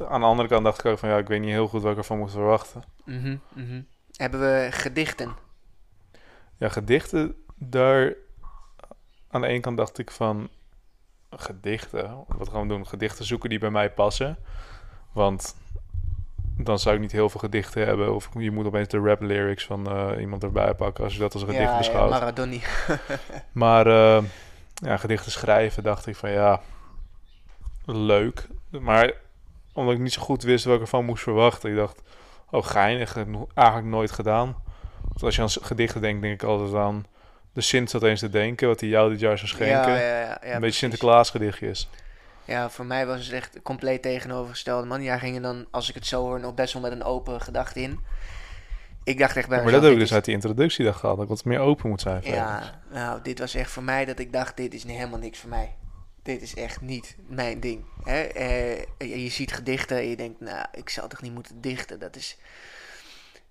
aan 0.08 0.20
de 0.20 0.26
andere 0.28 0.48
kant 0.48 0.64
dacht 0.64 0.80
ik 0.80 0.86
ook 0.86 0.98
van, 1.00 1.10
ja, 1.10 1.18
ik 1.18 1.28
weet 1.28 1.42
niet 1.42 1.50
heel 1.50 1.68
goed 1.68 1.82
wat 1.82 1.92
ik 1.92 1.98
ervan 1.98 2.18
moet 2.18 2.32
verwachten. 2.32 2.84
mhm, 3.06 3.38
mhm. 3.54 3.82
Hebben 4.16 4.40
we 4.40 4.68
gedichten? 4.72 5.36
Ja, 6.58 6.70
gedichten, 6.70 7.36
daar... 7.56 8.14
Aan 9.30 9.42
de 9.42 9.48
ene 9.48 9.60
kant 9.60 9.78
dacht 9.78 9.98
ik 9.98 10.12
van... 10.12 10.50
Gedichten? 11.30 12.24
Wat 12.28 12.50
gaan 12.50 12.62
we 12.62 12.68
doen? 12.68 12.88
Gedichten 12.88 13.26
zoeken 13.26 13.50
die 13.50 13.60
bij 13.60 13.70
mij 13.70 13.92
passen. 13.92 14.38
Want 15.12 15.56
dan 16.58 16.80
zou 16.80 16.96
ik 16.96 17.02
niet 17.02 17.12
heel 17.12 17.30
veel 17.30 17.40
gedichten 17.40 17.86
hebben. 17.86 18.16
Of 18.16 18.30
je 18.38 18.52
moet 18.52 18.66
opeens 18.66 18.88
de 18.88 18.98
rap 18.98 19.22
lyrics 19.22 19.66
van 19.66 19.88
eh, 19.88 20.22
iemand 20.22 20.44
erbij 20.44 20.74
pakken... 20.74 21.04
als 21.04 21.14
je 21.14 21.20
dat 21.20 21.34
als 21.34 21.42
een 21.42 21.48
gedicht 21.48 21.66
ja, 21.66 21.72
ja, 21.72 21.78
beschouwt. 21.78 22.10
Maradoni. 22.10 22.62
Maar 23.52 23.88
eh, 23.88 24.24
ja, 24.74 24.98
gedichten 24.98 25.32
schrijven 25.32 25.84
dacht 25.84 26.08
ik 26.08 26.16
van 26.16 26.32
ja, 26.32 26.62
leuk. 27.86 28.48
Maar 28.70 29.14
omdat 29.74 29.94
ik 29.94 30.00
niet 30.00 30.14
zo 30.14 30.22
goed 30.22 30.44
wist 30.44 30.66
wat 30.66 30.76
ik 30.76 30.82
ervan 30.82 31.06
moest 31.06 31.24
verwachten. 31.24 31.70
Ik 31.70 31.76
dacht, 31.76 32.02
oh 32.50 32.66
geinig, 32.66 33.14
heb 33.14 33.28
ik 33.28 33.36
eigenlijk 33.54 33.88
nooit 33.88 34.12
gedaan. 34.12 34.56
Want 35.08 35.24
als 35.24 35.36
je 35.36 35.42
aan 35.42 35.50
gedichten 35.50 36.02
denkt, 36.02 36.22
denk 36.22 36.42
ik 36.42 36.48
altijd 36.48 36.74
aan 36.74 37.06
de 37.54 37.62
Sint 37.62 37.90
zat 37.90 38.04
eens 38.04 38.20
te 38.20 38.30
denken. 38.30 38.68
Wat 38.68 38.80
hij 38.80 38.90
jou 38.90 39.10
dit 39.10 39.20
jaar 39.20 39.38
zou 39.38 39.50
schenken. 39.50 39.92
Ja, 39.92 40.20
ja, 40.20 40.54
een 40.54 40.60
beetje. 40.60 40.78
Sinterklaas 40.78 41.30
gedichtjes. 41.30 41.90
Ja, 42.46 42.70
voor 42.70 42.86
mij 42.86 43.06
was 43.06 43.26
het 43.26 43.34
echt 43.36 43.62
compleet 43.62 44.02
tegenovergestelde. 44.02 44.88
Man, 44.88 45.04
jij 45.04 45.20
ging 45.20 45.36
er 45.36 45.42
dan, 45.42 45.66
als 45.72 45.90
ik 45.90 45.96
het 45.96 46.06
zo 46.08 46.22
hoor, 46.22 46.40
nog 46.40 46.54
best 46.54 46.74
wel 46.74 46.82
met 46.82 46.92
een 46.92 47.04
open 47.04 47.42
gedachte 47.42 47.82
in. 47.82 48.00
Ik 49.04 49.18
dacht 49.18 49.36
echt 49.38 49.48
bij 49.48 49.56
maar 49.58 49.66
mezelf, 49.66 49.82
dat 49.84 49.92
heb 49.92 49.92
ik 49.92 50.00
dus 50.00 50.10
is- 50.10 50.16
uit 50.16 50.26
die 50.26 50.34
introductie 50.34 50.94
gehad. 50.94 51.16
Dat 51.16 51.24
ik 51.24 51.30
wat 51.30 51.46
meer 51.46 51.60
open 51.60 51.90
moet 51.90 52.02
zijn. 52.02 52.22
Ja, 52.24 52.82
nou, 52.92 53.22
dit 53.22 53.40
was 53.40 53.54
echt 53.56 53.72
voor 53.72 53.84
mij 53.84 54.06
dat 54.06 54.20
ik 54.20 54.34
dacht, 54.34 54.58
dit 54.58 54.74
is 54.74 54.84
helemaal 54.84 55.20
niks 55.20 55.40
voor 55.40 55.50
mij. 55.50 55.76
dit 56.24 56.42
is 56.42 56.56
echt 56.56 56.82
niet 56.82 57.16
mijn 57.28 57.60
ding. 57.60 57.86
Hè? 58.04 58.20
Je, 59.00 59.24
je 59.24 59.30
ziet 59.30 59.54
gedichten 59.54 59.98
en 59.98 60.08
je 60.08 60.16
denkt, 60.16 60.40
nou, 60.40 60.66
ik 60.72 60.90
zou 60.90 61.10
toch 61.10 61.22
niet 61.22 61.34
moeten 61.34 61.62
dichten. 61.62 62.00
Dat 62.00 62.16
is, 62.16 62.38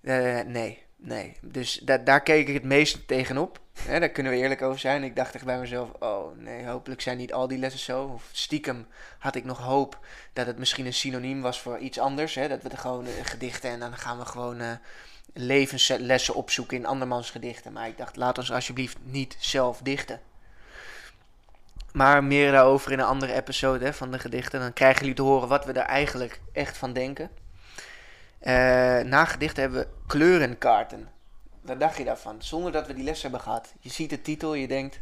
eh, 0.01 0.39
nee, 0.45 0.83
nee. 1.03 1.37
Dus 1.41 1.79
da 1.83 1.97
daar 1.97 2.21
keek 2.21 2.47
ik 2.47 2.53
het 2.53 2.63
meest 2.63 3.07
tegenop. 3.07 3.61
Daar 3.87 4.09
kunnen 4.09 4.31
we 4.31 4.37
eerlijk 4.37 4.61
over 4.61 4.79
zijn. 4.79 5.03
Ik 5.03 5.15
dacht 5.15 5.35
echt 5.35 5.45
bij 5.45 5.59
mezelf, 5.59 5.89
oh 5.99 6.37
nee, 6.37 6.67
hopelijk 6.67 7.01
zijn 7.01 7.17
niet 7.17 7.33
al 7.33 7.47
die 7.47 7.57
lessen 7.57 7.79
zo. 7.79 8.03
Of 8.03 8.29
stiekem 8.31 8.87
had 9.17 9.35
ik 9.35 9.43
nog 9.43 9.57
hoop 9.57 10.05
dat 10.33 10.45
het 10.45 10.57
misschien 10.57 10.85
een 10.85 10.93
synoniem 10.93 11.41
was 11.41 11.61
voor 11.61 11.77
iets 11.77 11.99
anders. 11.99 12.35
Hè? 12.35 12.47
Dat 12.47 12.61
we 12.61 12.69
er 12.69 12.77
gewoon 12.77 13.05
eh, 13.05 13.11
gedichten 13.23 13.69
en 13.69 13.79
dan 13.79 13.97
gaan 13.97 14.17
we 14.17 14.25
gewoon 14.25 14.59
eh, 14.59 14.71
levenslessen 15.33 16.35
opzoeken 16.35 16.77
in 16.77 16.85
andermans 16.85 17.31
gedichten. 17.31 17.73
Maar 17.73 17.87
ik 17.87 17.97
dacht, 17.97 18.15
laat 18.15 18.37
ons 18.37 18.51
alsjeblieft 18.51 18.97
niet 19.03 19.35
zelf 19.39 19.79
dichten. 19.83 20.21
Maar 21.91 22.23
meer 22.23 22.51
daarover 22.51 22.91
in 22.91 22.99
een 22.99 23.05
andere 23.05 23.33
episode 23.33 23.85
hè, 23.85 23.93
van 23.93 24.11
de 24.11 24.19
gedichten. 24.19 24.59
Dan 24.59 24.73
krijgen 24.73 24.99
jullie 24.99 25.15
te 25.15 25.21
horen 25.21 25.47
wat 25.47 25.65
we 25.65 25.71
er 25.71 25.85
eigenlijk 25.85 26.39
echt 26.51 26.77
van 26.77 26.93
denken. 26.93 27.29
Eh, 28.43 28.53
na 28.99 29.25
gedichten 29.25 29.61
hebben 29.61 29.79
we 29.79 29.87
kleurenkaarten. 30.07 31.09
Wat 31.61 31.79
dacht 31.79 31.97
je 31.97 32.03
daarvan? 32.03 32.35
Zonder 32.41 32.71
dat 32.71 32.87
we 32.87 32.93
die 32.93 33.03
les 33.03 33.21
hebben 33.21 33.41
gehad. 33.41 33.73
Je 33.79 33.89
ziet 33.89 34.09
de 34.09 34.21
titel, 34.21 34.53
je 34.53 34.67
denkt... 34.67 34.99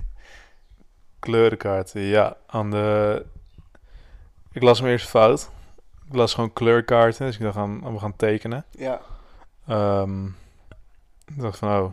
Kleurenkaarten, 1.20 2.02
ja. 2.02 2.38
Aan 2.48 2.72
de... 2.72 3.26
Ik 4.52 4.62
las 4.62 4.80
hem 4.80 4.88
eerst 4.88 5.08
fout. 5.08 5.50
Ik 6.08 6.16
las 6.16 6.34
gewoon 6.34 6.54
kleurkaarten, 6.54 7.26
dus 7.26 7.36
ik 7.36 7.42
dacht, 7.42 7.58
aan, 7.58 7.94
we 7.94 8.00
gaan 8.00 8.16
tekenen. 8.16 8.66
Ja, 8.70 9.02
Ehm, 9.68 10.26
ik 11.26 11.40
dacht 11.40 11.58
van, 11.58 11.80
oh... 11.80 11.92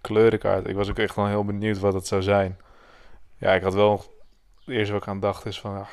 Kleurenkaart. 0.00 0.66
Ik 0.66 0.74
was 0.74 0.90
ook 0.90 0.98
echt 0.98 1.14
wel 1.14 1.26
heel 1.26 1.44
benieuwd 1.44 1.78
wat 1.78 1.94
het 1.94 2.06
zou 2.06 2.22
zijn. 2.22 2.58
Ja, 3.36 3.52
ik 3.52 3.62
had 3.62 3.74
wel... 3.74 4.04
Het 4.58 4.68
eerste 4.74 4.92
wat 4.92 5.02
ik 5.02 5.08
aan 5.08 5.20
dacht 5.20 5.46
is 5.46 5.60
van... 5.60 5.72
Ja, 5.72 5.86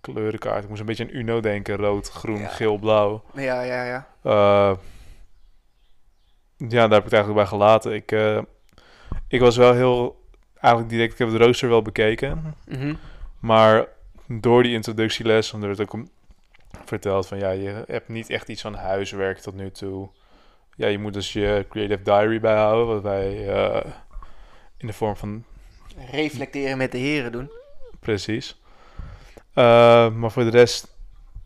kleurenkaart. 0.00 0.62
Ik 0.62 0.68
moest 0.68 0.80
een 0.80 0.86
beetje 0.86 1.04
aan 1.04 1.14
Uno 1.14 1.40
denken. 1.40 1.76
Rood, 1.76 2.08
groen, 2.10 2.38
Ja. 2.38 2.48
geel, 2.48 2.78
blauw. 2.78 3.22
ja, 3.34 3.62
ja, 3.62 3.84
ja. 3.84 4.06
Eh, 4.22 4.76
ja, 6.56 6.68
daar 6.68 6.90
heb 6.90 6.98
ik 6.98 7.04
het 7.04 7.12
eigenlijk 7.12 7.34
bij 7.34 7.46
gelaten. 7.46 7.92
Ik, 7.94 8.12
eh, 8.12 8.38
ik 9.28 9.40
was 9.40 9.56
wel 9.56 9.74
heel... 9.74 10.18
Eigenlijk 10.54 10.92
direct, 10.92 11.12
ik 11.12 11.18
heb 11.18 11.28
het 11.28 11.42
rooster 11.42 11.68
wel 11.68 11.82
bekeken. 11.82 12.54
Mhm. 12.68 12.94
Maar 13.40 13.86
door 14.26 14.62
die 14.62 14.72
introductieles, 14.72 15.52
omdat 15.52 15.70
het 15.78 15.80
ook 15.80 16.02
verteld 16.84 17.26
van... 17.26 17.38
Ja, 17.38 17.50
je 17.50 17.84
hebt 17.86 18.08
niet 18.08 18.30
echt 18.30 18.48
iets 18.48 18.62
van 18.62 18.74
huiswerk 18.74 19.38
tot 19.38 19.54
nu 19.54 19.70
toe. 19.70 20.08
Ja, 20.76 20.86
je 20.86 20.98
moet 20.98 21.12
dus 21.12 21.32
je 21.32 21.66
creative 21.68 22.02
diary 22.02 22.40
bijhouden. 22.40 22.86
Wat 22.94 23.02
wij 23.02 23.48
eh, 23.48 23.90
in 24.76 24.86
de 24.86 24.92
vorm 24.92 25.16
van 25.16 25.44
Reflecteren 26.10 26.78
met 26.78 26.92
de 26.92 26.98
heren 26.98 27.32
doen. 27.32 27.50
Precies. 28.00 28.59
Eh, 29.54 30.10
maar 30.10 30.30
voor 30.30 30.44
de 30.44 30.50
rest, 30.50 30.94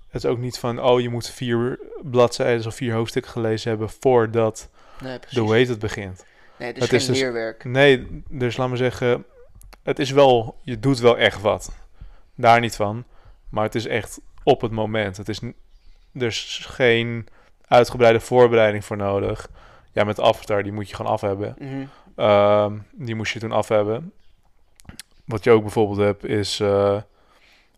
het 0.09 0.25
is 0.25 0.31
ook 0.31 0.39
niet 0.39 0.59
van, 0.59 0.83
oh, 0.83 1.01
je 1.01 1.09
moet 1.09 1.29
vier 1.31 1.79
bladzijden 2.03 2.67
of 2.67 2.75
vier 2.75 2.95
hoofdstukken 2.95 3.33
gelezen 3.33 3.69
hebben 3.71 3.91
voordat 4.01 4.69
Nee, 5.01 5.19
de 5.31 5.41
hoe 5.41 5.55
heet 5.55 5.69
het 5.69 5.79
begint. 5.79 6.25
Nee, 6.59 6.69
het 6.69 6.77
is 6.77 6.83
Het 6.83 6.91
geen 6.91 7.01
is 7.01 7.07
dus- 7.07 7.19
leerwerk. 7.19 7.65
Nee, 7.65 8.23
dus 8.29 8.57
laat 8.57 8.69
me 8.69 8.77
zeggen, 8.77 9.25
het 9.83 9.99
is 9.99 10.11
wel, 10.11 10.57
je 10.63 10.81
doet 10.81 10.99
wel 10.99 11.19
echt 11.19 11.41
wat. 11.41 11.73
Daar 12.35 12.61
niet 12.61 12.77
van. 12.77 13.05
Maar 13.49 13.65
het 13.65 13.75
is 13.75 13.87
echt 13.87 14.21
op 14.43 14.61
het 14.61 14.73
moment. 14.73 15.17
Het 15.17 15.29
is, 15.29 15.41
er 16.13 16.27
is 16.27 16.65
geen 16.69 17.27
uitgebreide 17.67 18.21
voorbereiding 18.21 18.85
voor 18.85 18.97
nodig. 18.97 19.49
Ja, 19.93 20.05
met 20.05 20.21
Avatar, 20.21 20.63
die 20.63 20.73
moet 20.73 20.89
je 20.89 20.95
gewoon 20.95 21.13
af 21.13 21.21
hebben. 21.21 21.55
Mhm. 21.59 21.85
Ehm, 22.17 22.79
die 22.93 23.15
moest 23.15 23.33
je 23.33 23.39
toen 23.39 23.53
af 23.53 23.69
hebben. 23.69 24.13
Wat 25.25 25.45
je 25.45 25.51
ook 25.51 25.63
bijvoorbeeld 25.63 25.99
hebt 25.99 26.25
is... 26.25 26.61
eh, 26.61 26.97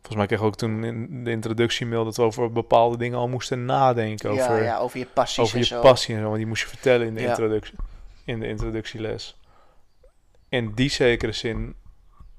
volgens 0.07 0.17
mij 0.17 0.27
kreeg 0.27 0.39
ik 0.39 0.45
ook 0.45 0.57
toen 0.57 0.85
in 0.85 1.25
de 1.25 1.31
introductiemail... 1.31 2.05
dat 2.05 2.17
we 2.17 2.23
over 2.23 2.53
bepaalde 2.53 2.97
dingen 2.97 3.19
al 3.19 3.29
moesten 3.29 3.65
nadenken. 3.65 4.35
ja, 4.35 4.43
Over, 4.45 4.63
ja, 4.63 4.79
over 4.79 4.99
je 4.99 5.07
passies 5.07 5.39
over 5.39 5.55
en 5.55 5.61
je 5.61 5.67
zo. 5.67 5.81
passie 5.81 6.15
en 6.15 6.21
zo. 6.21 6.27
Want 6.27 6.37
die 6.37 6.47
moest 6.47 6.63
je 6.63 6.69
vertellen 6.69 7.07
in 7.07 7.15
de, 7.15 7.21
Ja. 7.21 7.29
introductie, 7.29 7.75
in 8.25 8.41
de 8.41 8.47
introductieles. 8.49 9.39
In 10.49 10.73
die 10.75 10.91
zekere 10.91 11.33
zin... 11.33 11.75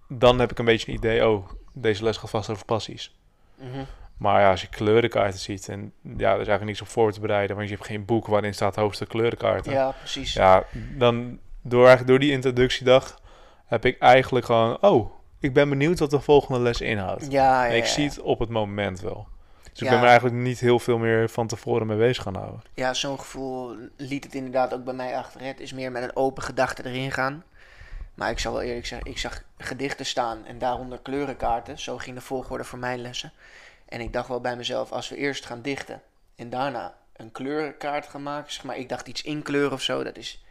Dan 0.09 0.39
heb 0.39 0.51
ik 0.51 0.59
een 0.59 0.65
beetje 0.65 0.91
een 0.91 0.97
idee... 0.97 1.27
Oh, 1.27 1.50
deze 1.74 2.03
les 2.03 2.17
gaat 2.17 2.29
vast 2.29 2.50
over 2.50 2.65
passies. 2.65 3.15
Mhm. 3.56 3.84
Maar 4.17 4.41
ja, 4.41 4.49
als 4.49 4.62
je 4.62 4.67
kleurenkaarten 4.69 5.39
ziet... 5.39 5.67
En 5.69 5.93
ja, 6.01 6.13
er 6.13 6.17
is 6.41 6.47
eigenlijk 6.47 6.63
niks 6.63 6.82
op 6.82 6.88
voor 6.88 7.12
te 7.12 7.19
bereiden. 7.19 7.56
Want 7.56 7.67
je 7.69 7.75
hebt 7.75 7.88
geen 7.88 8.06
boek 8.06 8.27
waarin 8.27 8.53
staat 8.53 8.75
hoofdstuk 8.75 9.08
kleurenkaarten. 9.10 9.71
Ja, 9.71 9.91
precies. 9.91 10.34
Ja, 10.34 10.63
dan 10.97 11.39
door, 11.62 11.80
eigenlijk 11.80 12.08
door 12.10 12.19
die 12.19 12.32
introductiedag 12.32 13.19
heb 13.65 13.86
ik 13.86 13.99
eigenlijk 13.99 14.45
gewoon... 14.45 14.77
Oh, 14.82 15.12
ik 15.39 15.54
ben 15.54 15.69
benieuwd 15.69 16.00
wat 16.00 16.10
de 16.10 16.19
volgende 16.19 16.60
les 16.60 16.82
inhoudt. 16.82 17.32
Ja, 17.32 17.65
ja, 17.65 17.71
en 17.71 17.78
ik 17.78 17.86
zie 17.86 18.06
het 18.08 18.19
op 18.19 18.39
het 18.39 18.50
moment 18.50 19.00
wel. 19.00 19.28
Dus 19.71 19.82
ik 19.82 19.89
ben 19.89 20.00
er 20.00 20.08
eigenlijk 20.08 20.36
niet 20.36 20.60
heel 20.60 20.80
veel 20.80 20.97
meer 20.97 21.30
van 21.30 21.47
tevoren 21.47 21.88
mee 21.88 21.97
bezig 21.97 22.23
gaan 22.23 22.36
houden. 22.36 22.62
Ja, 22.73 22.93
zo'n 22.93 23.19
gevoel 23.19 23.76
liet 23.97 24.23
het 24.23 24.36
inderdaad 24.36 24.73
ook 24.73 24.84
bij 24.84 24.93
mij 24.93 25.17
achter. 25.17 25.41
Het 25.41 25.60
is 25.60 25.73
meer 25.73 25.91
met 25.91 26.04
een 26.04 26.15
open 26.15 26.43
gedachte 26.43 26.86
erin 26.86 27.12
gaan. 27.12 27.43
Maar 28.13 28.30
ik 28.30 28.39
zal 28.39 28.54
wel 28.54 28.62
eerlijk 28.62 28.86
zeggen, 28.86 29.12
ik 29.12 29.17
zag 29.17 29.43
gedichten 29.58 30.06
staan 30.06 30.45
en 30.45 30.58
daaronder 30.58 31.00
kleurenkaarten. 31.00 31.80
Zo 31.80 31.97
ging 31.97 32.15
de 32.15 32.21
volgorde 32.21 32.63
voor 32.63 32.80
mijn 32.80 33.00
lessen. 33.00 33.32
En 33.86 34.02
ik 34.02 34.13
dacht 34.13 34.28
wel 34.28 34.41
bij 34.41 34.56
mezelf, 34.56 34.91
als 34.91 35.10
we 35.10 35.15
eerst 35.15 35.45
gaan 35.45 35.62
dichten 35.62 36.02
en 36.36 36.50
daarna 36.50 36.95
een 37.15 37.32
kleurenkaart 37.32 38.08
gaan 38.08 38.23
maken, 38.23 38.54
zeg 38.54 38.63
maar, 38.63 38.78
ik 38.78 38.89
dacht 38.89 39.08
iets 39.08 39.21
inkleuren 39.21 39.71
of 39.71 39.82
zo, 39.82 40.04
dat 40.04 40.17
is, 40.17 40.43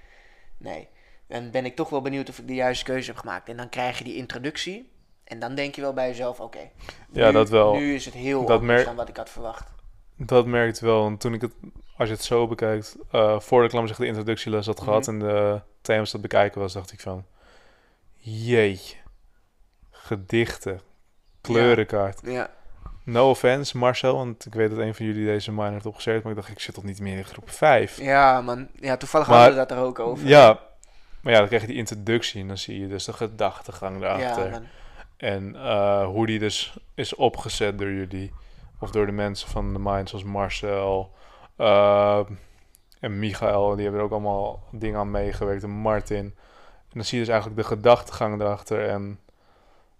nee. 0.57 0.88
Dan 1.28 1.50
ben 1.50 1.64
ik 1.64 1.76
toch 1.76 1.88
wel 1.88 2.00
benieuwd 2.02 2.28
of 2.28 2.38
ik 2.38 2.46
de 2.46 2.54
juiste 2.54 2.84
keuze 2.84 3.10
heb 3.10 3.18
gemaakt. 3.20 3.48
En 3.48 3.56
dan 3.56 3.68
krijg 3.68 3.98
je 3.98 4.04
die 4.04 4.16
introductie 4.16 4.90
en 5.24 5.38
dan 5.38 5.54
denk 5.54 5.74
je 5.74 5.80
wel 5.80 5.92
bij 5.92 6.08
jezelf, 6.08 6.40
oké, 6.40 6.70
Ja, 7.12 7.26
nu- 7.26 7.32
dat 7.32 7.48
wel. 7.48 7.74
Nu 7.74 7.94
is 7.94 8.04
het 8.04 8.14
heel 8.14 8.46
Dat 8.46 8.60
anders 8.60 8.84
dan 8.84 8.96
wat 8.96 9.08
ik 9.08 9.16
had 9.16 9.30
verwacht. 9.30 9.74
Dat 10.16 10.46
merkt 10.46 10.80
wel. 10.80 11.00
Want 11.02 11.20
toen 11.20 11.34
ik 11.34 11.40
het, 11.40 11.52
als 11.96 12.08
je 12.08 12.14
het 12.14 12.24
zo 12.24 12.46
bekijkt, 12.46 12.96
eh 13.10 13.40
voordat 13.40 13.72
ik 13.72 13.78
zeggen, 13.86 14.04
de 14.04 14.10
introductieles 14.10 14.66
had 14.66 14.80
gehad 14.80 15.06
Mhm. 15.06 15.10
en 15.10 15.18
de 15.18 15.60
thema's 15.80 16.10
dat 16.10 16.20
bekijken 16.20 16.60
was, 16.60 16.72
dacht 16.72 16.92
ik 16.92 17.00
van, 17.00 17.24
jee, 18.16 18.80
gedichten, 19.90 20.80
kleurenkaart. 21.40 22.20
Ja, 22.24 22.50
No 23.04 23.30
offense, 23.30 23.78
Marcel, 23.78 24.16
want 24.16 24.46
ik 24.46 24.54
weet 24.54 24.70
dat 24.70 24.78
een 24.78 24.94
van 24.94 25.06
jullie 25.06 25.26
deze 25.26 25.52
minor 25.52 25.72
heeft 25.72 25.86
opgezet, 25.86 26.22
maar 26.22 26.32
ik 26.32 26.38
dacht, 26.38 26.50
ik 26.50 26.60
zit 26.60 26.74
toch 26.74 26.84
niet 26.84 27.00
meer 27.00 27.16
in 27.16 27.24
groep 27.24 27.50
5. 27.50 28.00
ja 28.00 28.40
man. 28.40 28.68
Ja, 28.80 28.96
toevallig 28.96 29.26
Maar- 29.28 29.36
hadden 29.36 29.58
we 29.58 29.66
dat 29.66 29.76
er 29.78 29.84
ook 29.84 29.98
over. 29.98 30.26
Ja, 30.26 30.60
maar 31.26 31.34
ja, 31.34 31.40
dan 31.40 31.50
krijg 31.50 31.62
je 31.66 31.72
die 31.72 31.78
introductie 31.78 32.40
en 32.40 32.48
dan 32.48 32.58
zie 32.58 32.80
je 32.80 32.88
dus 32.88 33.04
de 33.04 33.12
gedachtegang 33.12 34.00
ja 34.00 34.00
daarachter. 34.00 34.50
man. 34.50 34.64
en 35.16 35.54
eh, 35.54 36.06
hoe 36.06 36.26
die 36.26 36.38
dus 36.38 36.76
is 36.94 37.14
opgezet 37.14 37.78
door 37.78 37.92
jullie. 37.92 38.32
Of 38.80 38.90
door 38.90 39.06
de 39.06 39.12
mensen 39.12 39.48
van 39.48 39.72
de 39.72 39.78
Mind, 39.78 40.08
zoals 40.08 40.24
Marcel 40.24 41.12
eh, 41.56 42.20
en 43.00 43.18
Michael. 43.18 43.74
Die 43.74 43.82
hebben 43.82 44.00
er 44.00 44.06
ook 44.06 44.12
allemaal 44.12 44.62
dingen 44.70 44.98
aan 44.98 45.10
meegewerkt. 45.10 45.62
En 45.62 45.70
Martin. 45.70 46.16
En 46.16 46.92
dan 46.92 47.04
zie 47.04 47.18
je 47.18 47.24
dus 47.24 47.32
eigenlijk 47.32 47.62
de 47.62 47.74
gedachtegang 47.74 48.40
erachter. 48.40 48.88
En 48.88 49.18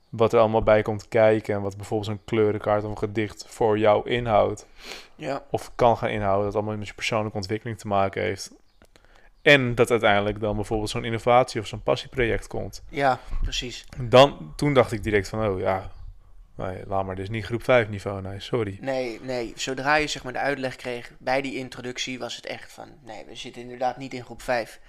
wat 0.09 0.33
er 0.33 0.41
allemaal 0.41 0.63
bij 0.63 0.83
komt 0.83 1.09
kijken. 1.09 1.55
En 1.55 1.63
wat 1.63 1.77
bijvoorbeeld 1.77 2.11
zo'n 2.11 2.25
kleurenkaart 2.25 2.85
of 2.85 2.91
een 2.91 2.99
gedicht 2.99 3.47
voor 3.49 3.79
jou 3.79 4.11
inhoudt. 4.11 4.67
Ja, 5.15 5.43
Of 5.51 5.71
kan 5.75 5.97
gaan 5.97 6.11
inhouden. 6.11 6.45
Dat 6.45 6.55
allemaal 6.55 6.77
met 6.77 6.89
je 6.89 6.95
persoonlijke 6.95 7.37
ontwikkeling 7.37 7.79
te 7.79 7.87
maken 7.87 8.23
heeft. 8.23 8.51
En 9.53 9.75
dat 9.75 9.91
uiteindelijk 9.91 10.41
dan 10.41 10.57
bijvoorbeeld 10.57 10.91
zo'n 10.91 11.05
innovatie 11.05 11.61
of 11.61 11.67
zo'n 11.67 11.83
passieproject 11.83 12.47
komt. 12.47 12.83
ja, 12.89 13.21
precies. 13.43 13.85
Dan, 14.03 14.53
toen 14.57 14.75
dacht 14.75 14.93
ik 14.93 15.03
direct 15.03 15.29
van, 15.29 15.47
oh 15.47 15.61
ja, 15.61 15.91
nee, 16.57 16.87
laat 16.87 17.05
maar, 17.05 17.15
dit 17.15 17.25
is 17.25 17.31
niet 17.31 17.45
groep 17.45 17.63
5 17.65 17.89
niveau, 17.89 18.23
nee, 18.23 18.41
sorry. 18.41 18.79
Nee, 18.81 19.21
nee. 19.23 19.53
Zodra 19.57 19.95
je 19.95 20.07
zeg 20.07 20.23
maar 20.25 20.33
de 20.33 20.39
uitleg 20.39 20.77
kreeg 20.77 21.13
bij 21.19 21.41
die 21.43 21.55
introductie, 21.57 22.19
was 22.19 22.37
het 22.37 22.47
echt 22.47 22.73
van... 22.73 22.89
Nee, 23.05 23.25
we 23.25 23.35
zitten 23.37 23.63
inderdaad 23.63 23.97
niet 23.97 24.15
in 24.15 24.25
groep 24.25 24.43
5. 24.43 24.81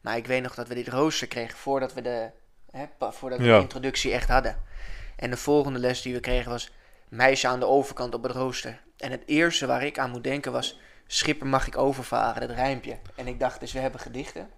Maar 0.00 0.16
ik 0.16 0.26
weet 0.26 0.42
nog 0.42 0.54
dat 0.54 0.68
we 0.68 0.74
dit 0.74 0.88
rooster 0.88 1.28
kregen 1.28 1.58
voordat 1.58 1.94
we 1.94 2.02
de, 2.02 2.30
hè, 2.70 2.84
voordat 2.98 3.38
we 3.38 3.44
Ja. 3.44 3.56
de 3.56 3.62
introductie 3.62 4.12
echt 4.12 4.28
hadden. 4.28 4.56
En 5.16 5.30
de 5.30 5.36
volgende 5.36 5.78
les 5.78 6.02
die 6.02 6.14
we 6.14 6.20
kregen 6.20 6.50
was 6.50 6.72
meisje 7.08 7.48
aan 7.48 7.60
de 7.60 7.66
overkant 7.66 8.14
op 8.14 8.22
het 8.22 8.32
rooster. 8.32 8.80
En 8.96 9.10
het 9.10 9.22
eerste 9.26 9.66
waar 9.66 9.84
ik 9.84 9.98
aan 9.98 10.10
moet 10.10 10.24
denken 10.24 10.52
was... 10.52 10.78
Schipper 11.14 11.46
mag 11.46 11.66
ik 11.66 11.78
overvaren, 11.78 12.48
dat 12.48 12.56
rijmpje. 12.56 12.96
En 13.14 13.26
ik 13.26 13.40
dacht 13.40 13.60
dus, 13.60 13.72
we 13.72 13.78
hebben 13.78 14.00
gedichten, 14.00 14.48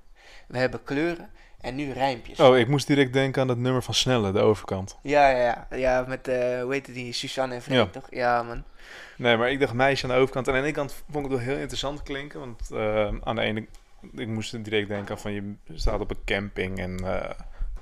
we 0.47 0.59
hebben 0.59 0.83
kleuren 0.83 1.31
en 1.61 1.75
nu 1.75 1.93
rijmpjes. 1.93 2.41
Oh, 2.41 2.59
ik 2.59 2.69
moest 2.69 2.87
direct 2.87 3.13
denken 3.13 3.41
aan 3.43 3.49
dat 3.49 3.57
nummer 3.57 3.83
van 3.83 3.95
Snelle, 3.95 4.33
de 4.33 4.39
overkant. 4.39 4.99
Ja, 5.03 5.29
ja, 5.29 5.39
ja. 5.39 5.77
Ja, 5.77 6.05
met, 6.09 6.29
eh 6.29 6.63
hoe 6.63 6.73
heet 6.73 6.87
het 6.87 6.95
die, 6.95 7.13
Suzanne 7.13 7.55
en 7.55 7.63
Freek, 7.63 7.77
Ja. 7.77 7.87
toch? 7.87 8.07
Ja, 8.11 8.43
man. 8.43 8.65
Nee, 9.17 9.37
maar 9.37 9.51
ik 9.51 9.61
dacht 9.61 9.73
meisje 9.73 10.05
aan 10.07 10.11
de 10.15 10.17
overkant. 10.21 10.49
En 10.49 10.55
aan 10.55 10.61
de 10.61 10.67
ene 10.67 10.77
kant 10.77 10.95
vond 11.11 11.25
ik 11.27 11.31
het 11.33 11.41
wel 11.41 11.49
heel 11.51 11.59
interessant 11.61 12.03
klinken, 12.03 12.41
want 12.41 12.71
eh, 12.71 13.09
aan 13.21 13.35
de 13.37 13.43
ene... 13.43 13.67
Ik 14.13 14.29
moest 14.29 14.65
direct 14.65 14.89
denken 14.89 15.15
aan 15.15 15.21
van, 15.21 15.33
je 15.33 15.55
staat 15.75 16.01
op 16.01 16.11
een 16.11 16.25
camping 16.25 16.79
en 16.79 16.99
eh 17.05 17.31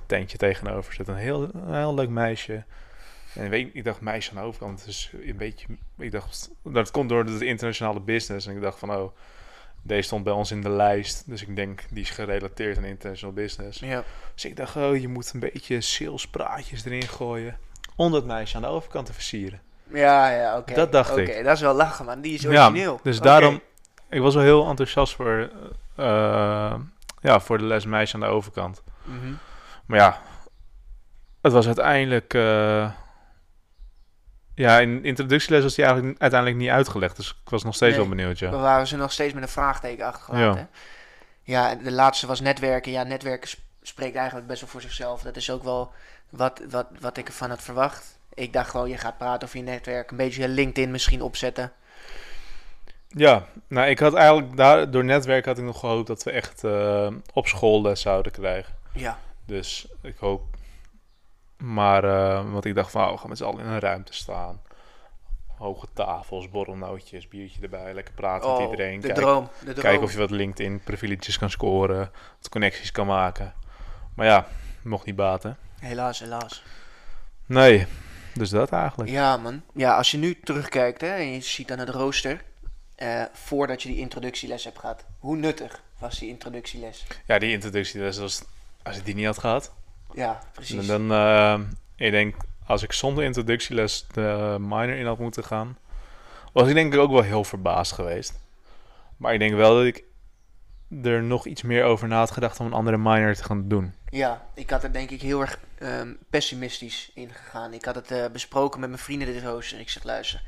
tentje 0.05 0.37
tegenover 0.37 0.93
zit 0.93 1.07
een 1.07 1.15
heel, 1.15 1.41
een 1.53 1.75
heel 1.75 1.93
leuk 1.93 2.09
meisje. 2.09 2.63
En 3.35 3.43
ik, 3.43 3.49
weet, 3.49 3.69
ik 3.73 3.83
dacht 3.83 4.01
meisje 4.01 4.29
aan 4.29 4.35
de 4.35 4.41
overkant, 4.41 4.85
dus 4.85 5.11
een 5.25 5.37
beetje... 5.37 5.65
Ik 5.97 6.11
dacht, 6.11 6.49
dat 6.63 6.91
komt 6.91 7.09
door 7.09 7.25
de 7.25 7.45
internationale 7.45 7.99
business. 7.99 8.47
En 8.47 8.55
ik 8.55 8.61
dacht 8.61 8.79
van, 8.79 8.91
oh... 8.95 9.15
Deze 9.85 10.01
stond 10.01 10.23
bij 10.23 10.33
ons 10.33 10.51
in 10.51 10.61
de 10.61 10.69
lijst. 10.69 11.23
Dus 11.29 11.41
ik 11.41 11.55
denk, 11.55 11.81
die 11.89 12.03
is 12.03 12.09
gerelateerd 12.09 12.77
aan 12.77 12.83
international 12.83 13.33
business. 13.33 13.79
Ja. 13.79 14.03
Dus 14.33 14.45
ik 14.45 14.55
dacht, 14.55 14.75
oh, 14.75 14.97
je 14.97 15.07
moet 15.07 15.33
een 15.33 15.39
beetje 15.39 15.81
salespraatjes 15.81 16.85
erin 16.85 17.07
gooien. 17.07 17.57
Om 17.95 18.11
dat 18.11 18.25
meisje 18.25 18.55
aan 18.55 18.61
de 18.61 18.67
overkant 18.67 19.05
te 19.05 19.13
versieren. 19.13 19.61
Ja, 19.93 20.29
ja, 20.29 20.57
oké. 20.57 20.73
Dat 20.73 20.91
dacht 20.91 21.11
Oké, 21.11 21.21
ik. 21.21 21.43
dat 21.43 21.55
is 21.55 21.61
wel 21.61 21.73
lachen, 21.73 22.05
man. 22.05 22.21
Die 22.21 22.33
is 22.33 22.47
origineel. 22.47 22.93
Ja, 22.93 22.99
dus 23.03 23.17
Oké. 23.17 23.25
daarom... 23.25 23.61
Ik 24.09 24.19
was 24.19 24.33
wel 24.33 24.43
heel 24.43 24.67
enthousiast 24.67 25.15
voor, 25.15 25.49
eh, 25.95 26.75
ja, 27.21 27.39
voor 27.39 27.57
de 27.57 27.63
les 27.63 27.85
meisje 27.85 28.13
aan 28.13 28.19
de 28.19 28.25
overkant. 28.25 28.83
Mhm. 29.03 29.33
Maar 29.85 29.99
ja, 29.99 30.21
het 31.41 31.51
was 31.51 31.65
uiteindelijk... 31.65 32.33
eh, 32.33 32.91
ja, 34.55 34.79
in 34.79 35.03
introductieles 35.03 35.63
was 35.63 35.75
die 35.75 35.85
eigenlijk 35.85 36.21
uiteindelijk 36.21 36.59
niet 36.61 36.69
uitgelegd. 36.69 37.15
Dus 37.15 37.29
ik 37.43 37.49
was 37.49 37.63
nog 37.63 37.75
steeds 37.75 37.95
Nee. 37.97 38.07
wel 38.07 38.15
benieuwd, 38.15 38.39
ja. 38.39 38.49
We 38.49 38.57
waren 38.57 38.87
ze 38.87 38.97
nog 38.97 39.11
steeds 39.11 39.33
met 39.33 39.43
een 39.43 39.49
vraagteken 39.49 40.05
achtergelaten. 40.05 40.67
Ja. 41.43 41.69
Ja. 41.69 41.75
de 41.83 41.91
laatste 41.91 42.27
was 42.27 42.41
netwerken. 42.41 42.91
Ja, 42.91 43.03
netwerken 43.03 43.49
sp- 43.49 43.59
spreekt 43.81 44.15
eigenlijk 44.15 44.47
best 44.47 44.61
wel 44.61 44.69
voor 44.69 44.81
zichzelf. 44.81 45.21
Dat 45.21 45.35
is 45.35 45.49
ook 45.49 45.63
wel 45.63 45.91
wat, 46.29 46.61
wat, 46.69 46.87
wat 46.99 47.17
ik 47.17 47.27
ervan 47.27 47.49
had 47.49 47.61
verwacht. 47.61 48.17
Ik 48.33 48.53
dacht 48.53 48.69
gewoon, 48.69 48.89
je 48.89 48.97
gaat 48.97 49.17
praten 49.17 49.47
over 49.47 49.57
je 49.59 49.63
netwerk. 49.63 50.11
Een 50.11 50.17
beetje 50.17 50.41
je 50.41 50.47
LinkedIn 50.47 50.91
misschien 50.91 51.21
opzetten. 51.21 51.71
Ja, 53.07 53.45
nou, 53.67 53.87
ik 53.89 53.99
had 53.99 54.13
eigenlijk... 54.13 54.57
Daar, 54.57 54.91
door 54.91 55.03
netwerk 55.03 55.45
had 55.45 55.57
ik 55.57 55.63
nog 55.63 55.79
gehoopt 55.79 56.07
dat 56.07 56.23
we 56.23 56.31
echt 56.31 56.63
eh, 56.63 57.07
op 57.33 57.47
school 57.47 57.81
les 57.81 58.01
zouden 58.01 58.31
krijgen. 58.31 58.73
Ja, 58.93 59.19
Dus 59.45 59.87
ik 60.01 60.15
hoop. 60.19 60.41
Maar, 61.73 62.03
eh 62.03 62.51
want 62.51 62.65
ik 62.65 62.75
dacht 62.75 62.91
van, 62.91 63.03
oh, 63.05 63.11
we 63.11 63.17
gaan 63.17 63.29
met 63.29 63.37
z'n 63.37 63.43
allen 63.43 63.59
in 63.59 63.65
een 63.71 63.79
ruimte 63.79 64.13
staan. 64.13 64.61
Hoge 65.57 65.87
tafels, 65.93 66.49
borrelnootjes, 66.49 67.27
biertje 67.27 67.61
erbij. 67.61 67.93
Lekker 67.93 68.13
praten 68.13 68.49
oh, 68.49 68.59
met 68.59 68.69
iedereen. 68.69 68.99
de 69.01 69.07
Kijken, 69.07 69.23
droom. 69.23 69.49
De 69.59 69.65
droom. 69.65 69.81
kijken 69.83 70.03
of 70.03 70.11
je 70.11 70.17
wat 70.17 70.29
LinkedIn 70.31 70.81
profieltjes 70.83 71.37
kan 71.37 71.49
scoren. 71.49 72.11
Wat 72.37 72.49
connecties 72.49 72.91
kan 72.91 73.07
maken. 73.07 73.53
Maar 74.15 74.25
ja, 74.25 74.47
mocht 74.83 75.05
niet 75.05 75.15
baten. 75.15 75.57
Helaas, 75.79 76.19
helaas. 76.19 76.63
Nee, 77.45 77.85
dus 78.33 78.49
dat 78.49 78.71
eigenlijk. 78.71 79.09
Ja, 79.11 79.37
man. 79.37 79.61
Ja, 79.73 79.97
als 79.97 80.11
je 80.11 80.17
nu 80.17 80.39
terugkijkt 80.43 81.01
hè, 81.01 81.07
en 81.07 81.31
je 81.33 81.41
ziet 81.41 81.67
dan 81.67 81.79
het 81.79 81.89
rooster. 81.89 82.43
eh, 82.95 83.23
voordat 83.33 83.81
je 83.83 83.89
die 83.89 83.97
introductieles 83.97 84.63
hebt 84.63 84.79
gehad. 84.79 85.03
Hoe 85.19 85.35
nuttig 85.35 85.81
was 85.99 86.19
die 86.19 86.29
introductieles? 86.29 87.05
Ja, 87.25 87.39
die 87.39 87.51
introductie, 87.51 87.99
dus 87.99 88.19
als, 88.19 88.43
als 88.83 88.97
ik 88.97 89.05
die 89.05 89.15
niet 89.15 89.25
had 89.25 89.37
gehad. 89.37 89.71
Ja, 90.13 90.39
precies. 90.53 90.87
Dan, 90.87 91.11
eh, 91.11 91.59
ik 91.95 92.11
denk, 92.11 92.35
als 92.65 92.83
ik 92.83 92.91
zonder 92.91 93.23
introductieles 93.23 94.05
de 94.11 94.57
minor 94.59 94.95
in 94.95 95.05
had 95.05 95.19
moeten 95.19 95.43
gaan, 95.43 95.77
was 96.53 96.67
ik 96.67 96.73
denk 96.73 96.93
ik 96.93 96.99
ook 96.99 97.11
wel 97.11 97.21
heel 97.21 97.43
verbaasd 97.43 97.91
geweest. 97.91 98.39
Maar 99.17 99.33
ik 99.33 99.39
denk 99.39 99.53
wel 99.53 99.75
dat 99.75 99.85
ik 99.85 100.03
er 101.03 101.23
nog 101.23 101.45
iets 101.45 101.61
meer 101.61 101.83
over 101.83 102.07
na 102.07 102.17
had 102.17 102.31
gedacht 102.31 102.59
om 102.59 102.65
een 102.65 102.73
andere 102.73 102.97
minor 102.97 103.35
te 103.35 103.43
gaan 103.43 103.67
doen. 103.67 103.93
Ja, 104.09 104.45
ik 104.53 104.69
had 104.69 104.83
er 104.83 104.93
denk 104.93 105.09
ik 105.09 105.21
heel 105.21 105.41
erg 105.41 105.59
ehm, 105.77 106.13
pessimistisch 106.29 107.11
in 107.13 107.29
gegaan. 107.29 107.73
Ik 107.73 107.85
had 107.85 107.95
het 107.95 108.11
eh, 108.11 108.25
besproken 108.31 108.79
met 108.79 108.89
mijn 108.89 109.01
vrienden 109.01 109.33
dit 109.33 109.43
rooster. 109.43 109.79
Ik 109.79 109.89
zeg, 109.89 110.03
luister, 110.03 110.43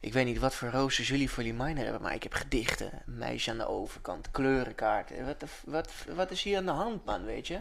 ik 0.00 0.12
weet 0.12 0.24
niet 0.24 0.38
wat 0.38 0.54
voor 0.54 0.68
roosters 0.68 1.08
jullie 1.08 1.30
voor 1.30 1.42
jullie 1.42 1.62
minor 1.62 1.84
hebben, 1.84 2.02
maar 2.02 2.14
ik 2.14 2.22
heb 2.22 2.32
gedichten, 2.32 2.90
een 3.06 3.18
meisje 3.18 3.50
aan 3.50 3.58
de 3.58 3.68
overkant, 3.68 4.30
kleurenkaarten. 4.30 5.26
Wat, 5.26 5.44
wat, 5.64 5.92
wat 6.14 6.30
is 6.30 6.42
hier 6.42 6.56
aan 6.56 6.66
de 6.66 6.70
hand, 6.70 7.04
man, 7.04 7.24
weet 7.24 7.46
je? 7.46 7.58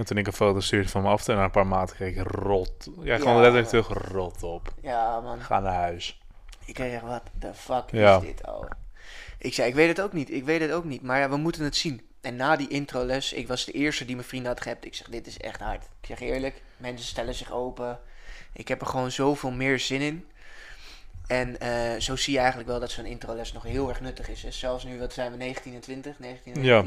En 0.00 0.06
toen 0.06 0.16
ik 0.16 0.26
een 0.26 0.32
foto 0.32 0.60
stuurde 0.60 0.88
van 0.88 1.02
mijn 1.02 1.14
af 1.14 1.28
en 1.28 1.36
na 1.36 1.44
een 1.44 1.50
paar 1.50 1.66
maanden 1.66 1.94
kreeg 1.94 2.16
ik 2.16 2.26
rot. 2.30 2.88
Ja, 3.02 3.16
gewoon 3.16 3.34
Ja. 3.34 3.40
letterlijk 3.40 3.68
terug, 3.68 3.88
rot 4.12 4.42
op. 4.42 4.74
Ja, 4.82 5.20
man. 5.20 5.40
Ga 5.40 5.60
naar 5.60 5.74
huis. 5.74 6.20
Ik 6.64 6.74
kreeg 6.74 6.92
echt, 6.92 7.02
wat 7.02 7.22
de 7.38 7.54
fuck 7.54 7.82
Ja. 7.90 8.16
is 8.16 8.22
dit, 8.22 8.46
oh. 8.46 8.64
Ik 9.38 9.54
zei, 9.54 9.68
ik 9.68 9.74
weet 9.74 9.88
het 9.88 10.00
ook 10.00 10.12
niet, 10.12 10.30
ik 10.30 10.44
weet 10.44 10.60
het 10.60 10.72
ook 10.72 10.84
niet, 10.84 11.02
maar 11.02 11.18
ja, 11.18 11.28
we 11.30 11.36
moeten 11.36 11.64
het 11.64 11.76
zien. 11.76 12.00
En 12.20 12.36
na 12.36 12.56
die 12.56 12.68
introles, 12.68 13.32
ik 13.32 13.48
was 13.48 13.64
de 13.64 13.72
eerste 13.72 14.04
die 14.04 14.14
mijn 14.14 14.26
vrienden 14.28 14.50
had 14.52 14.60
geappt. 14.60 14.84
Ik 14.84 14.94
zeg, 14.94 15.08
dit 15.08 15.26
is 15.26 15.38
echt 15.38 15.60
hard. 15.60 15.84
Ik 16.00 16.06
zeg 16.06 16.20
eerlijk, 16.20 16.62
mensen 16.76 17.06
stellen 17.06 17.34
zich 17.34 17.52
open. 17.52 17.98
Ik 18.52 18.68
heb 18.68 18.80
er 18.80 18.86
gewoon 18.86 19.10
zoveel 19.10 19.50
meer 19.50 19.78
zin 19.78 20.00
in. 20.00 20.26
En 21.26 21.60
eh, 21.60 22.00
zo 22.00 22.16
zie 22.16 22.32
je 22.32 22.38
eigenlijk 22.38 22.68
wel 22.68 22.80
dat 22.80 22.90
zo'n 22.90 23.04
introles 23.04 23.52
nog 23.52 23.62
heel 23.62 23.88
erg 23.88 24.00
nuttig 24.00 24.28
is. 24.28 24.42
Hè? 24.42 24.50
Zelfs 24.50 24.84
nu, 24.84 24.98
wat 24.98 25.12
zijn 25.12 25.30
we, 25.30 25.36
19 25.36 25.74
en 25.74 25.80
20? 25.80 26.18
19 26.18 26.54
en 26.54 26.62
Ja. 26.62 26.84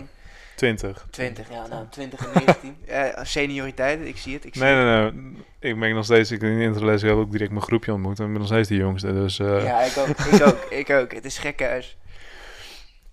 19? 0.60 0.76
20. 0.94 1.08
20, 1.12 1.50
ja, 1.50 1.68
nou, 1.68 1.86
20 1.90 2.26
en 2.26 2.32
19. 2.46 2.78
Eh, 2.86 3.24
senioriteit, 3.24 4.02
ik 4.06 4.18
zie 4.18 4.34
het. 4.34 4.46
Ik 4.46 4.54
zie 4.54 4.64
Nee, 4.64 4.74
het. 4.76 5.14
nee, 5.14 5.24
nee. 5.24 5.44
Ik 5.60 5.80
ben 5.80 5.94
nog 5.96 6.06
steeds, 6.06 6.32
ik 6.32 6.42
in 6.42 6.58
de 6.58 6.64
introles 6.64 7.02
heb 7.02 7.16
ook 7.16 7.32
direct 7.32 7.52
mijn 7.52 7.64
groepje 7.64 7.94
ontmoet. 7.94 8.20
En 8.20 8.26
ik 8.26 8.32
ben 8.32 8.40
nog 8.40 8.50
steeds 8.50 8.68
de 8.70 8.76
jongste, 8.76 9.14
dus... 9.14 9.40
eh, 9.40 9.64
Ja, 9.64 9.82
ik 9.82 9.98
ook, 9.98 10.08
ik 10.08 10.42
ook, 10.48 10.58
ik 10.70 10.90
ook. 10.90 11.14
Het 11.14 11.26
is 11.26 11.38
gekhuis. 11.38 11.98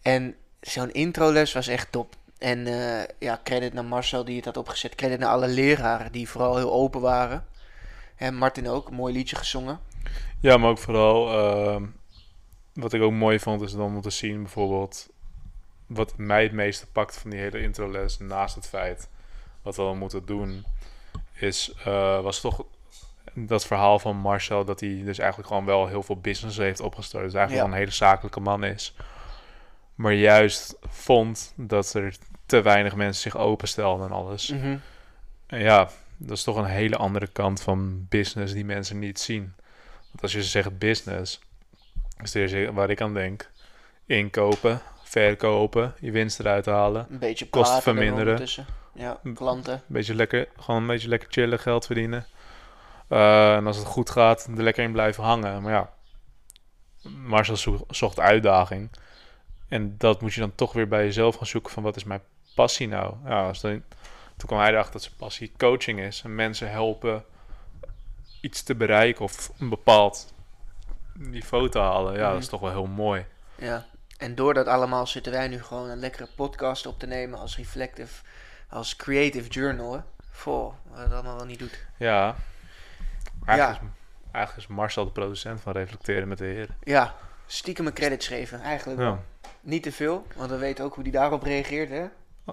En 0.02 0.34
zo'n 0.60 0.90
introles 0.92 1.52
was 1.52 1.66
echt 1.68 1.92
top. 1.92 2.14
En 2.38 2.66
eh, 2.66 3.04
ja, 3.18 3.40
credit 3.44 3.72
naar 3.72 3.84
Marcel 3.84 4.24
die 4.24 4.36
het 4.36 4.44
had 4.44 4.56
opgezet. 4.56 4.94
Credit 4.94 5.18
naar 5.18 5.28
alle 5.28 5.48
leraren 5.48 6.12
die 6.12 6.28
vooral 6.28 6.56
heel 6.56 6.72
open 6.72 7.00
waren. 7.00 7.44
En 8.16 8.34
Martin 8.34 8.68
ook, 8.68 8.88
een 8.88 8.94
mooi 8.94 9.12
liedje 9.14 9.36
gezongen. 9.36 9.80
Ja, 10.40 10.56
maar 10.56 10.70
ook 10.70 10.78
vooral 10.78 11.28
ehm, 11.32 11.84
wat 12.74 12.92
ik 12.92 13.02
ook 13.02 13.12
mooi 13.12 13.38
vond 13.40 13.62
is 13.62 13.72
dan 13.72 13.94
om 13.94 14.00
te 14.00 14.10
zien 14.10 14.42
bijvoorbeeld 14.42 15.08
wat 15.90 16.16
mij 16.16 16.42
het 16.42 16.52
meeste 16.52 16.86
pakt 16.86 17.18
van 17.18 17.30
die 17.30 17.38
hele 17.40 17.60
introles 17.60 18.18
naast 18.18 18.54
het 18.54 18.68
feit 18.68 19.08
wat 19.62 19.76
we 19.76 19.82
al 19.82 19.94
moeten 19.94 20.26
doen 20.26 20.64
is 21.34 21.72
eh, 21.84 22.20
was 22.20 22.40
toch 22.40 22.64
dat 23.34 23.66
verhaal 23.66 23.98
van 23.98 24.16
Marcel 24.16 24.64
dat 24.64 24.80
hij 24.80 25.02
dus 25.04 25.18
eigenlijk 25.18 25.48
gewoon 25.48 25.64
wel 25.64 25.86
heel 25.86 26.02
veel 26.02 26.20
business 26.20 26.56
heeft 26.56 26.80
opgestart. 26.80 27.24
Dus 27.24 27.34
eigenlijk 27.34 27.66
Ja. 27.66 27.72
een 27.72 27.78
hele 27.78 27.90
zakelijke 27.92 28.40
man 28.40 28.64
is. 28.64 28.94
Maar 29.94 30.12
juist 30.12 30.76
vond 30.88 31.52
dat 31.56 31.94
er 31.94 32.16
te 32.46 32.62
weinig 32.62 32.94
mensen 32.94 33.22
zich 33.22 33.36
openstelden 33.36 34.06
en 34.06 34.12
alles. 34.12 34.48
Mhm. 34.50 34.76
En 35.46 35.60
ja, 35.60 35.88
dat 36.16 36.36
is 36.36 36.42
toch 36.42 36.56
een 36.56 36.64
hele 36.64 36.96
andere 36.96 37.26
kant 37.26 37.62
van 37.62 38.06
business 38.08 38.52
die 38.52 38.64
mensen 38.64 38.98
niet 38.98 39.20
zien. 39.20 39.54
Want 40.10 40.22
als 40.22 40.32
je 40.32 40.42
zegt 40.42 40.78
business, 40.78 41.40
is 42.22 42.32
het 42.34 42.70
waar 42.72 42.90
ik 42.90 43.00
aan 43.00 43.14
denk. 43.14 43.50
Inkopen, 44.06 44.80
verkopen, 45.10 45.94
je 46.00 46.10
winst 46.10 46.40
eruit 46.40 46.66
halen. 46.66 47.06
Een 47.10 47.18
beetje 47.18 47.48
Kosten 47.48 47.76
er 47.76 47.82
verminderen. 47.82 48.48
Ja, 48.94 49.20
klanten. 49.34 49.74
Een 49.74 49.80
beetje 49.86 50.14
lekker, 50.14 50.48
gewoon 50.58 50.80
een 50.80 50.86
beetje 50.86 51.08
lekker 51.08 51.28
chillen, 51.32 51.58
geld 51.58 51.86
verdienen. 51.86 52.26
Eh, 53.08 53.54
en 53.54 53.66
als 53.66 53.76
het 53.76 53.86
goed 53.86 54.10
gaat, 54.10 54.48
er 54.56 54.62
lekker 54.62 54.84
in 54.84 54.92
blijven 54.92 55.24
hangen. 55.24 55.62
Maar 55.62 55.72
ja, 55.72 55.90
Marcel 57.02 57.56
zo- 57.56 57.84
zocht 57.88 58.20
uitdaging. 58.20 58.90
En 59.68 59.94
dat 59.98 60.20
moet 60.20 60.34
je 60.34 60.40
dan 60.40 60.54
toch 60.54 60.72
weer 60.72 60.88
bij 60.88 61.04
jezelf 61.04 61.36
gaan 61.36 61.46
zoeken 61.46 61.72
van 61.72 61.82
wat 61.82 61.96
is 61.96 62.04
mijn 62.04 62.22
passie 62.54 62.88
nou? 62.88 63.14
Ja, 63.24 63.46
als 63.46 63.60
dan, 63.60 63.82
toen 64.36 64.48
kwam 64.48 64.58
hij 64.58 64.70
erachter 64.70 64.92
dat 64.92 65.02
zijn 65.02 65.14
passie 65.16 65.52
coaching 65.56 66.00
is. 66.00 66.22
En 66.24 66.34
mensen 66.34 66.70
helpen 66.70 67.24
iets 68.40 68.62
te 68.62 68.74
bereiken 68.74 69.24
of 69.24 69.50
een 69.58 69.68
bepaald 69.68 70.32
niveau 71.14 71.68
te 71.68 71.78
halen. 71.78 72.14
Ja, 72.14 72.28
dat 72.28 72.38
is 72.38 72.42
Mhm. 72.42 72.50
toch 72.50 72.60
wel 72.60 72.70
heel 72.70 72.86
mooi. 72.86 73.26
Ja. 73.54 73.86
En 74.20 74.34
door 74.34 74.54
dat 74.54 74.66
allemaal 74.66 75.06
zitten 75.06 75.32
wij 75.32 75.48
nu 75.48 75.62
gewoon 75.62 75.88
een 75.88 75.98
lekkere 75.98 76.28
podcast 76.36 76.86
op 76.86 76.98
te 76.98 77.06
nemen 77.06 77.38
als 77.38 77.56
reflective, 77.56 78.22
als 78.68 78.96
creative 78.96 79.48
journal. 79.48 79.92
Hè? 79.92 80.00
Voor 80.30 80.74
wat 80.90 80.98
het 80.98 81.12
allemaal 81.12 81.36
wel 81.36 81.46
niet 81.46 81.58
doet. 81.58 81.86
Ja, 81.96 82.36
eigenlijk, 83.44 83.80
Is, 83.80 83.86
eigenlijk 84.32 84.68
is 84.68 84.74
Marcel 84.76 85.04
de 85.04 85.10
producent 85.10 85.60
van 85.60 85.72
Reflecteren 85.72 86.28
met 86.28 86.38
de 86.38 86.44
Heren. 86.44 86.76
Ja, 86.82 87.14
stiekem 87.46 87.86
een 87.86 87.92
credits 87.92 88.26
geven. 88.28 88.60
Eigenlijk. 88.60 89.00
Ja. 89.00 89.18
Niet 89.60 89.82
te 89.82 89.92
veel, 89.92 90.26
want 90.36 90.50
we 90.50 90.56
weten 90.56 90.84
ook 90.84 90.94
hoe 90.94 91.04
die 91.04 91.12
daarop 91.12 91.42
reageert. 91.42 91.88
Hè? 91.90 92.04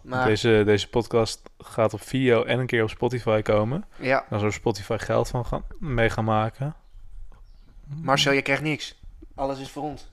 Maar- 0.03 0.25
Deze, 0.25 0.61
deze 0.65 0.89
podcast 0.89 1.41
gaat 1.57 1.93
op 1.93 2.01
video 2.01 2.43
en 2.43 2.59
een 2.59 2.65
keer 2.67 2.83
op 2.83 2.89
Spotify 2.89 3.41
komen. 3.41 3.85
Ja, 3.95 4.25
Dan 4.29 4.39
zou 4.39 4.51
Spotify 4.51 4.97
geld 4.97 5.27
van 5.27 5.45
gaan, 5.45 5.63
mee 5.79 6.09
gaan 6.09 6.23
maken. 6.25 6.75
Marcel, 7.83 8.31
je 8.31 8.41
krijgt 8.41 8.61
niks. 8.61 9.01
Alles 9.35 9.59
is 9.59 9.69
voor 9.69 9.83
ons. 9.83 10.07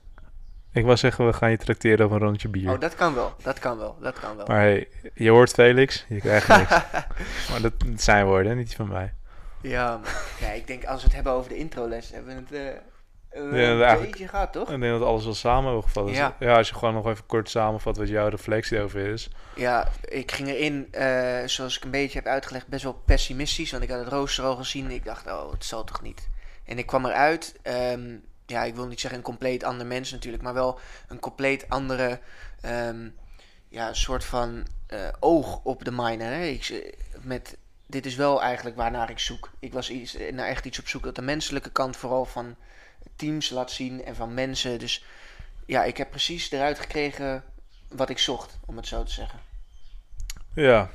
Ik 0.75 0.83
wou 0.83 0.97
zeggen, 0.97 1.25
we 1.25 1.33
gaan 1.33 1.49
je 1.51 1.57
tracteren 1.57 2.05
op 2.05 2.11
een 2.11 2.19
rondje 2.19 2.47
bier. 2.47 2.71
Oh, 2.71 2.79
dat 2.79 2.95
kan 2.95 3.13
wel. 3.15 3.33
Dat 3.43 3.59
kan 3.59 3.77
wel. 3.77 3.97
Dat 4.01 4.19
kan 4.19 4.35
wel. 4.37 4.45
Maar 4.45 4.59
hey, 4.59 4.87
je 5.13 5.29
hoort 5.29 5.51
Felix, 5.51 6.05
je 6.09 6.19
krijgt 6.19 6.47
niks. 6.47 6.69
maar 7.49 7.61
dat, 7.61 7.73
zijn 7.95 8.25
woorden, 8.25 8.57
niet 8.57 8.75
van 8.75 8.87
mij. 8.87 9.13
Ja, 9.61 9.97
maar, 9.97 10.21
ja, 10.39 10.47
ik 10.47 10.67
denk 10.67 10.85
als 10.85 10.99
we 10.99 11.05
het 11.05 11.15
hebben 11.15 11.33
over 11.33 11.49
de 11.49 11.57
introles, 11.57 12.11
hebben 12.11 12.45
we 12.49 12.55
het 12.55 12.81
Ja, 13.79 13.93
een 13.93 14.01
beetje 14.01 14.27
gehad, 14.27 14.53
toch? 14.53 14.71
Ik 14.71 14.79
denk 14.79 14.99
dat 14.99 15.07
alles 15.07 15.23
wel 15.23 15.33
samen 15.33 15.63
hebben 15.63 15.83
gevat. 15.83 16.07
Dus, 16.07 16.15
Ja. 16.17 16.35
ja. 16.39 16.57
als 16.57 16.69
je 16.69 16.75
gewoon 16.75 16.93
nog 16.93 17.07
even 17.07 17.25
kort 17.25 17.49
samenvat 17.49 17.97
wat 17.97 18.07
jouw 18.07 18.27
reflectie 18.27 18.81
over 18.81 18.99
is. 18.99 19.29
Ja, 19.55 19.87
ik 20.01 20.31
ging 20.31 20.47
erin, 20.49 20.87
eh, 20.91 21.47
zoals 21.47 21.77
ik 21.77 21.83
een 21.83 21.91
beetje 21.91 22.17
heb 22.17 22.27
uitgelegd, 22.27 22.67
best 22.67 22.83
wel 22.83 23.01
pessimistisch. 23.05 23.71
Want 23.71 23.83
ik 23.83 23.89
had 23.89 23.99
het 23.99 24.07
rooster 24.13 24.43
al 24.43 24.55
gezien. 24.55 24.91
Ik 24.91 25.05
dacht, 25.05 25.27
oh, 25.27 25.51
het 25.51 25.65
zal 25.65 25.83
toch 25.83 26.01
niet. 26.01 26.29
En 26.65 26.77
ik 26.77 26.85
kwam 26.85 27.05
eruit. 27.05 27.55
ehm, 27.61 28.15
ja, 28.45 28.63
ik 28.63 28.75
wil 28.75 28.87
niet 28.87 28.99
zeggen 28.99 29.19
een 29.19 29.25
compleet 29.25 29.63
ander 29.63 29.85
mens 29.87 30.11
natuurlijk. 30.11 30.43
Maar 30.43 30.53
wel 30.53 30.79
een 31.07 31.19
compleet 31.19 31.69
andere 31.69 32.19
ehm, 32.61 33.09
ja, 33.69 33.93
soort 33.93 34.23
van 34.23 34.65
eh, 34.87 35.07
oog 35.19 35.59
op 35.63 35.85
de 35.85 35.91
miner. 35.91 36.27
Hè? 36.31 36.43
Ik, 36.45 36.63
z- 36.63 36.81
met, 37.21 37.57
dit 37.85 38.05
is 38.05 38.15
wel 38.15 38.41
eigenlijk 38.41 38.75
waarnaar 38.75 39.09
ik 39.09 39.19
zoek. 39.19 39.51
Ik 39.59 39.73
was 39.73 39.89
iets, 39.89 40.15
eh, 40.15 40.33
naar 40.33 40.47
echt 40.47 40.65
iets 40.65 40.79
op 40.79 40.87
zoek 40.87 41.03
dat 41.03 41.15
de 41.15 41.21
menselijke 41.21 41.71
kant 41.71 41.97
vooral 41.97 42.25
van 42.25 42.55
teams 43.15 43.49
laat 43.49 43.71
zien 43.71 44.03
en 44.05 44.15
van 44.15 44.33
mensen. 44.33 44.79
Dus 44.79 45.05
ja, 45.65 45.83
ik 45.83 45.97
heb 45.97 46.09
precies 46.09 46.51
eruit 46.51 46.79
gekregen 46.79 47.43
wat 47.89 48.09
ik 48.09 48.19
zocht, 48.19 48.57
om 48.65 48.75
het 48.77 48.87
zo 48.87 49.03
te 49.03 49.11
zeggen. 49.11 49.39
Ja, 50.53 50.89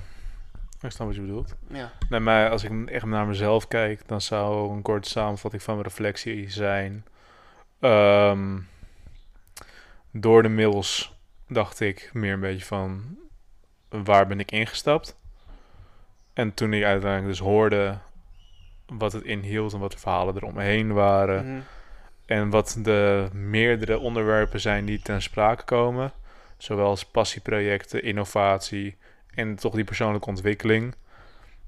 ik 0.80 0.90
snap 0.90 1.06
wat 1.06 1.16
je 1.16 1.20
bedoelt. 1.22 1.54
Ja. 1.68 1.92
Nee, 2.08 2.20
maar 2.20 2.50
als 2.50 2.64
ik 2.64 2.88
echt 2.88 3.04
naar 3.04 3.26
mezelf 3.26 3.68
kijk, 3.68 4.08
dan 4.08 4.20
zou 4.20 4.72
een 4.72 4.82
korte 4.82 5.08
samenvatting 5.08 5.62
van 5.62 5.74
mijn 5.74 5.86
reflectie 5.86 6.50
zijn. 6.50 7.04
Ehm, 7.80 8.58
door 10.10 10.42
de 10.42 10.48
mails 10.48 11.18
dacht 11.48 11.80
ik 11.80 12.10
meer 12.12 12.32
een 12.32 12.40
beetje 12.40 12.64
van 12.64 13.18
waar 13.88 14.26
ben 14.26 14.40
ik 14.40 14.50
ingestapt. 14.52 15.18
En 16.32 16.54
toen 16.54 16.72
ik 16.72 16.84
uiteindelijk 16.84 17.30
dus 17.30 17.46
hoorde 17.46 17.98
wat 18.86 19.12
het 19.12 19.24
inhield 19.24 19.72
en 19.72 19.78
wat 19.78 19.92
de 19.92 19.98
verhalen 19.98 20.34
eromheen 20.34 20.92
waren. 20.92 21.52
Mhm. 21.52 21.60
En 22.26 22.50
wat 22.50 22.78
de 22.82 23.28
meerdere 23.32 23.98
onderwerpen 23.98 24.60
zijn 24.60 24.84
die 24.84 25.02
ten 25.02 25.22
sprake 25.22 25.64
komen. 25.64 26.12
Zowel 26.56 26.86
als 26.86 27.04
passieprojecten, 27.04 28.02
innovatie 28.02 28.96
en 29.34 29.56
toch 29.56 29.74
die 29.74 29.84
persoonlijke 29.84 30.28
ontwikkeling. 30.28 30.94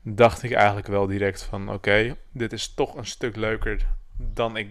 Dacht 0.03 0.42
ik 0.42 0.53
eigenlijk 0.53 0.87
wel 0.87 1.07
direct 1.07 1.42
van 1.42 1.72
oké, 1.72 2.16
dit 2.33 2.53
is 2.53 2.75
toch 2.75 2.96
een 2.96 3.07
stuk 3.07 3.37
leuker 3.37 3.87
dan 4.16 4.57
ik 4.57 4.68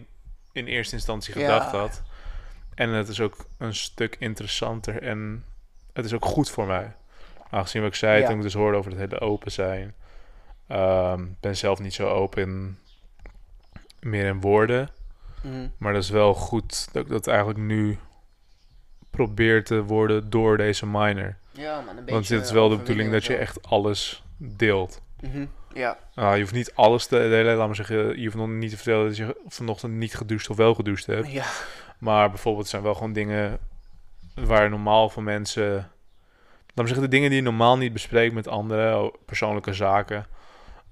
in 0.52 0.66
eerste 0.66 0.96
instantie 0.96 1.40
Ja. 1.40 1.46
gedacht 1.46 1.72
had. 1.72 2.02
En 2.76 2.90
het 2.90 3.08
is 3.08 3.20
ook 3.20 3.46
een 3.58 3.76
stuk 3.76 4.16
interessanter 4.20 5.04
en 5.04 5.46
het 5.94 6.06
is 6.06 6.14
ook 6.14 6.26
goed 6.26 6.50
voor 6.50 6.66
mij. 6.68 6.94
Aangezien 7.50 7.82
wat 7.82 7.92
ik 7.92 7.96
zei 7.98 8.22
Ja. 8.22 8.28
toen 8.28 8.36
ik 8.38 8.42
dus 8.42 8.54
hoorde 8.54 8.78
over 8.78 8.92
het 8.92 9.00
hele 9.00 9.20
open 9.20 9.52
zijn. 9.52 9.94
Ik 11.28 11.40
ben 11.40 11.58
zelf 11.58 11.80
niet 11.80 11.94
zo 11.94 12.08
open 12.08 12.80
meer 14.00 14.26
in 14.26 14.42
woorden. 14.42 14.90
Mhm. 15.42 15.68
Maar 15.78 15.94
dat 15.94 16.04
is 16.04 16.10
wel 16.10 16.34
goed 16.34 16.94
dat 16.94 17.04
ik 17.04 17.10
dat 17.10 17.28
eigenlijk 17.28 17.60
nu 17.60 17.98
probeer 19.10 19.64
te 19.64 19.84
worden 19.84 20.30
door 20.30 20.58
deze 20.58 20.86
minor. 20.86 21.38
Ja, 21.52 21.76
man, 21.82 21.88
een 21.90 21.96
beetje 21.96 22.12
Want 22.14 22.30
het 22.30 22.44
is 22.46 22.52
wel 22.52 22.70
de 22.70 22.78
bedoeling 22.78 23.12
dat 23.12 23.26
je 23.26 23.36
echt 23.36 23.68
alles 23.68 24.24
deelt. 24.38 25.02
Mhm. 25.20 25.46
Ja, 25.74 25.98
Nou, 26.16 26.34
je 26.36 26.42
hoeft 26.42 26.54
niet 26.54 26.76
alles 26.76 27.06
te 27.06 27.16
delen. 27.18 27.56
Laat 27.56 27.68
maar 27.68 27.76
zeggen, 27.76 28.18
je 28.20 28.24
hoeft 28.24 28.36
nog 28.36 28.48
niet 28.48 28.70
te 28.70 28.76
vertellen 28.76 29.08
dat 29.08 29.18
je 29.18 29.36
vanochtend 29.48 29.94
niet 29.94 30.16
gedoucht 30.16 30.50
of 30.50 30.58
wel 30.58 30.74
gedoucht 30.74 31.06
hebt. 31.06 31.32
ja, 31.32 31.46
Maar 31.98 32.30
bijvoorbeeld 32.30 32.68
zijn 32.68 32.82
wel 32.82 32.94
gewoon 32.94 33.14
dingen 33.14 33.60
waar 34.36 34.70
normaal 34.70 35.10
van 35.10 35.24
mensen... 35.24 35.72
Laat 35.74 36.76
maar 36.76 36.88
zeggen, 36.88 37.04
de 37.10 37.16
dingen 37.16 37.30
die 37.30 37.38
je 37.40 37.44
normaal 37.46 37.78
niet 37.78 37.94
bespreekt 37.94 38.34
met 38.34 38.48
anderen, 38.48 38.94
o- 38.94 39.12
persoonlijke 39.26 39.74
zaken, 39.74 40.26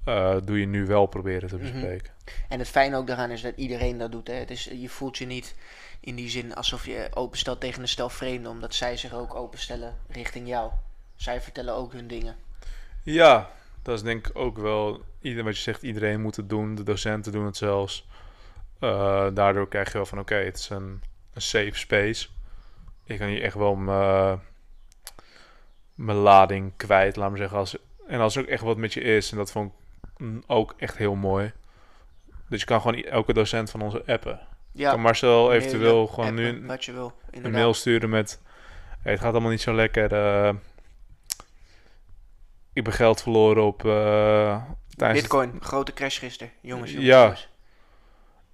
eh, 0.05 0.35
doe 0.43 0.59
je 0.59 0.65
nu 0.65 0.85
wel 0.85 1.05
proberen 1.05 1.49
te 1.49 1.55
Mhm. 1.55 1.63
bespreken. 1.71 2.13
En 2.49 2.59
het 2.59 2.67
fijne 2.67 2.97
ook 2.97 3.07
daaraan 3.07 3.29
is 3.31 3.41
dat 3.41 3.53
iedereen 3.55 3.97
dat 3.97 4.11
doet. 4.11 4.27
Hè. 4.27 4.33
Het 4.33 4.51
is, 4.51 4.69
je 4.73 4.89
voelt 4.89 5.17
je 5.17 5.25
niet 5.25 5.55
in 5.99 6.15
die 6.15 6.29
zin 6.29 6.55
alsof 6.55 6.85
je 6.85 7.07
openstelt 7.13 7.59
tegen 7.59 7.81
een 7.81 7.87
stel 7.87 8.09
vreemden, 8.09 8.51
omdat 8.51 8.73
zij 8.75 8.97
zich 8.97 9.13
ook 9.13 9.35
openstellen 9.35 9.95
richting 10.09 10.47
jou. 10.47 10.71
Zij 11.15 11.41
vertellen 11.41 11.73
ook 11.73 11.93
hun 11.93 12.07
dingen. 12.07 12.35
Ja, 13.03 13.49
dat 13.81 13.95
is 13.95 14.01
denk 14.03 14.27
ik 14.27 14.37
ook 14.37 14.57
wel. 14.57 15.01
Ieder, 15.21 15.43
wat 15.43 15.55
je 15.55 15.61
zegt, 15.61 15.83
iedereen 15.83 16.21
moet 16.21 16.35
het 16.35 16.49
doen. 16.49 16.75
De 16.75 16.83
docenten 16.83 17.31
doen 17.31 17.45
het 17.45 17.57
zelfs. 17.57 18.07
Eh, 18.79 19.27
daardoor 19.33 19.67
krijg 19.67 19.87
je 19.87 19.93
wel 19.93 20.05
van: 20.05 20.19
oké, 20.19 20.35
het 20.35 20.57
is 20.57 20.69
een, 20.69 21.01
een 21.33 21.41
safe 21.41 21.77
space. 21.77 22.27
Ik 23.03 23.19
kan 23.19 23.27
hier 23.27 23.41
echt 23.41 23.55
wel 23.55 23.75
mijn 23.75 24.39
mijn 25.99 26.17
lading 26.17 26.73
kwijt, 26.77 27.15
laat 27.15 27.29
maar 27.29 27.37
zeggen. 27.37 27.57
Als, 27.57 27.77
en 28.07 28.19
als 28.19 28.35
er 28.35 28.41
ook 28.41 28.47
echt 28.47 28.63
wat 28.63 28.77
met 28.77 28.93
je 28.93 29.01
is, 29.01 29.31
en 29.31 29.37
dat 29.37 29.51
vond 29.51 29.71
ik 29.71 30.09
mm, 30.17 30.43
ook 30.47 30.73
echt 30.77 30.97
heel 30.97 31.15
mooi. 31.15 31.51
Dus 32.49 32.59
je 32.59 32.65
kan 32.65 32.81
gewoon 32.81 33.03
elke 33.03 33.33
docent 33.33 33.69
van 33.69 33.81
onze 33.81 34.03
appen. 34.05 34.39
Ja, 34.71 34.91
kan 34.91 35.01
Marcel 35.01 35.53
eventueel 35.53 36.07
gewoon 36.07 36.29
appen, 36.29 36.43
nu 36.43 36.49
een, 36.49 36.65
wat 36.65 36.85
je 36.85 36.91
wil. 36.91 37.13
een 37.31 37.51
mail 37.51 37.73
sturen 37.73 38.09
met: 38.09 38.41
hey, 39.01 39.11
het 39.11 39.21
gaat 39.21 39.31
allemaal 39.31 39.51
niet 39.51 39.61
zo 39.61 39.73
lekker. 39.73 40.13
eh, 40.13 40.53
ik 42.79 42.85
ben 42.85 42.93
geld 42.93 43.21
verloren 43.21 43.63
op. 43.63 43.85
eh, 43.85 44.61
het- 44.97 45.13
Bitcoin, 45.13 45.57
grote 45.61 45.93
crash 45.93 46.19
gisteren. 46.19 46.53
Jongens, 46.61 46.89
jongens, 46.91 47.07
Ja. 47.09 47.21
jongens. 47.21 47.49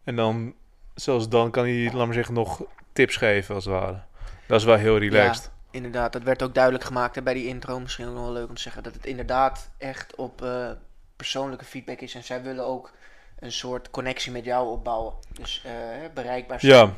en 0.03 0.15
dan, 0.15 0.53
zelfs 0.95 1.29
dan 1.29 1.51
kan 1.51 1.63
hij, 1.63 1.91
laat 1.93 2.05
maar 2.05 2.13
zeggen, 2.13 2.33
nog 2.33 2.61
tips 2.93 3.15
geven 3.15 3.55
als 3.55 3.65
het 3.65 3.73
ware. 3.73 4.01
Dat 4.47 4.59
is 4.59 4.65
wel 4.65 4.75
heel 4.75 4.97
relaxed. 4.97 5.51
Inderdaad, 5.71 6.13
dat 6.13 6.23
werd 6.23 6.43
ook 6.43 6.53
duidelijk 6.53 6.83
gemaakt 6.83 7.15
hè, 7.15 7.21
bij 7.21 7.33
die 7.33 7.47
intro. 7.47 7.79
Misschien 7.79 8.07
ook 8.07 8.13
wel 8.15 8.31
leuk 8.31 8.49
om 8.49 8.55
te 8.55 8.61
zeggen. 8.61 8.83
Dat 8.83 8.93
het 8.93 9.05
inderdaad 9.05 9.69
echt 9.77 10.15
op 10.15 10.41
eh, 10.41 10.69
persoonlijke 11.15 11.65
feedback 11.65 11.99
is. 11.99 12.15
En 12.15 12.23
zij 12.23 12.41
willen 12.43 12.65
ook 12.65 12.91
een 13.39 13.51
soort 13.51 13.89
connectie 13.89 14.31
met 14.31 14.45
jou 14.45 14.69
opbouwen. 14.69 15.13
Dus 15.31 15.61
eh, 15.65 15.71
bereikbaar 16.13 16.59
zijn, 16.59 16.73
Ja, 16.73 16.91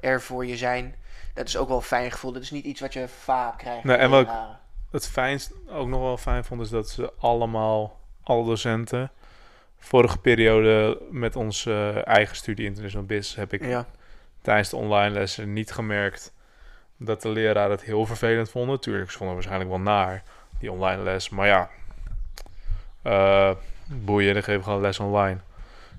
er 0.00 0.22
voor 0.22 0.46
je 0.46 0.56
zijn. 0.56 0.94
Dat 1.34 1.48
is 1.48 1.56
ook 1.56 1.68
wel 1.68 1.76
een 1.76 1.82
fijn 1.82 2.10
gevoel. 2.12 2.32
Dat 2.32 2.42
is 2.42 2.50
niet 2.50 2.64
iets 2.64 2.80
wat 2.80 2.92
je 2.92 3.08
vaak 3.08 3.58
krijgt. 3.58 3.84
Nee, 3.84 3.96
en 3.96 4.10
wat. 4.10 4.28
Het 4.96 5.08
fijnst, 5.08 5.52
ook 5.68 5.88
nog 5.88 6.00
wel 6.00 6.16
fijn 6.16 6.44
vond, 6.44 6.60
is 6.60 6.68
dat 6.68 6.88
ze 6.88 7.12
allemaal, 7.18 8.00
alle 8.22 8.44
docenten, 8.44 9.10
vorige 9.78 10.18
periode 10.18 11.02
met 11.10 11.36
onze 11.36 11.70
eh, 11.70 12.06
eigen 12.06 12.36
studie 12.36 12.66
International 12.66 13.06
Business 13.06 13.34
heb 13.34 13.52
ik 13.52 13.64
Ja, 13.64 13.86
tijdens 14.42 14.68
de 14.68 14.76
online 14.76 15.10
lessen 15.10 15.52
niet 15.52 15.72
gemerkt 15.72 16.32
dat 16.96 17.22
de 17.22 17.28
leraar 17.28 17.70
het 17.70 17.82
heel 17.82 18.06
vervelend 18.06 18.50
vonden. 18.50 18.80
Tuurlijk, 18.80 19.10
ze 19.10 19.16
vonden 19.16 19.34
waarschijnlijk 19.34 19.70
wel 19.70 19.80
naar, 19.80 20.22
die 20.58 20.72
online 20.72 21.02
les. 21.02 21.28
Maar 21.28 21.46
ja, 21.46 21.70
eh 23.02 23.50
boeien, 23.86 24.34
dan 24.34 24.42
geven 24.42 24.58
we 24.58 24.64
gewoon 24.64 24.80
les 24.80 25.00
online. 25.00 25.38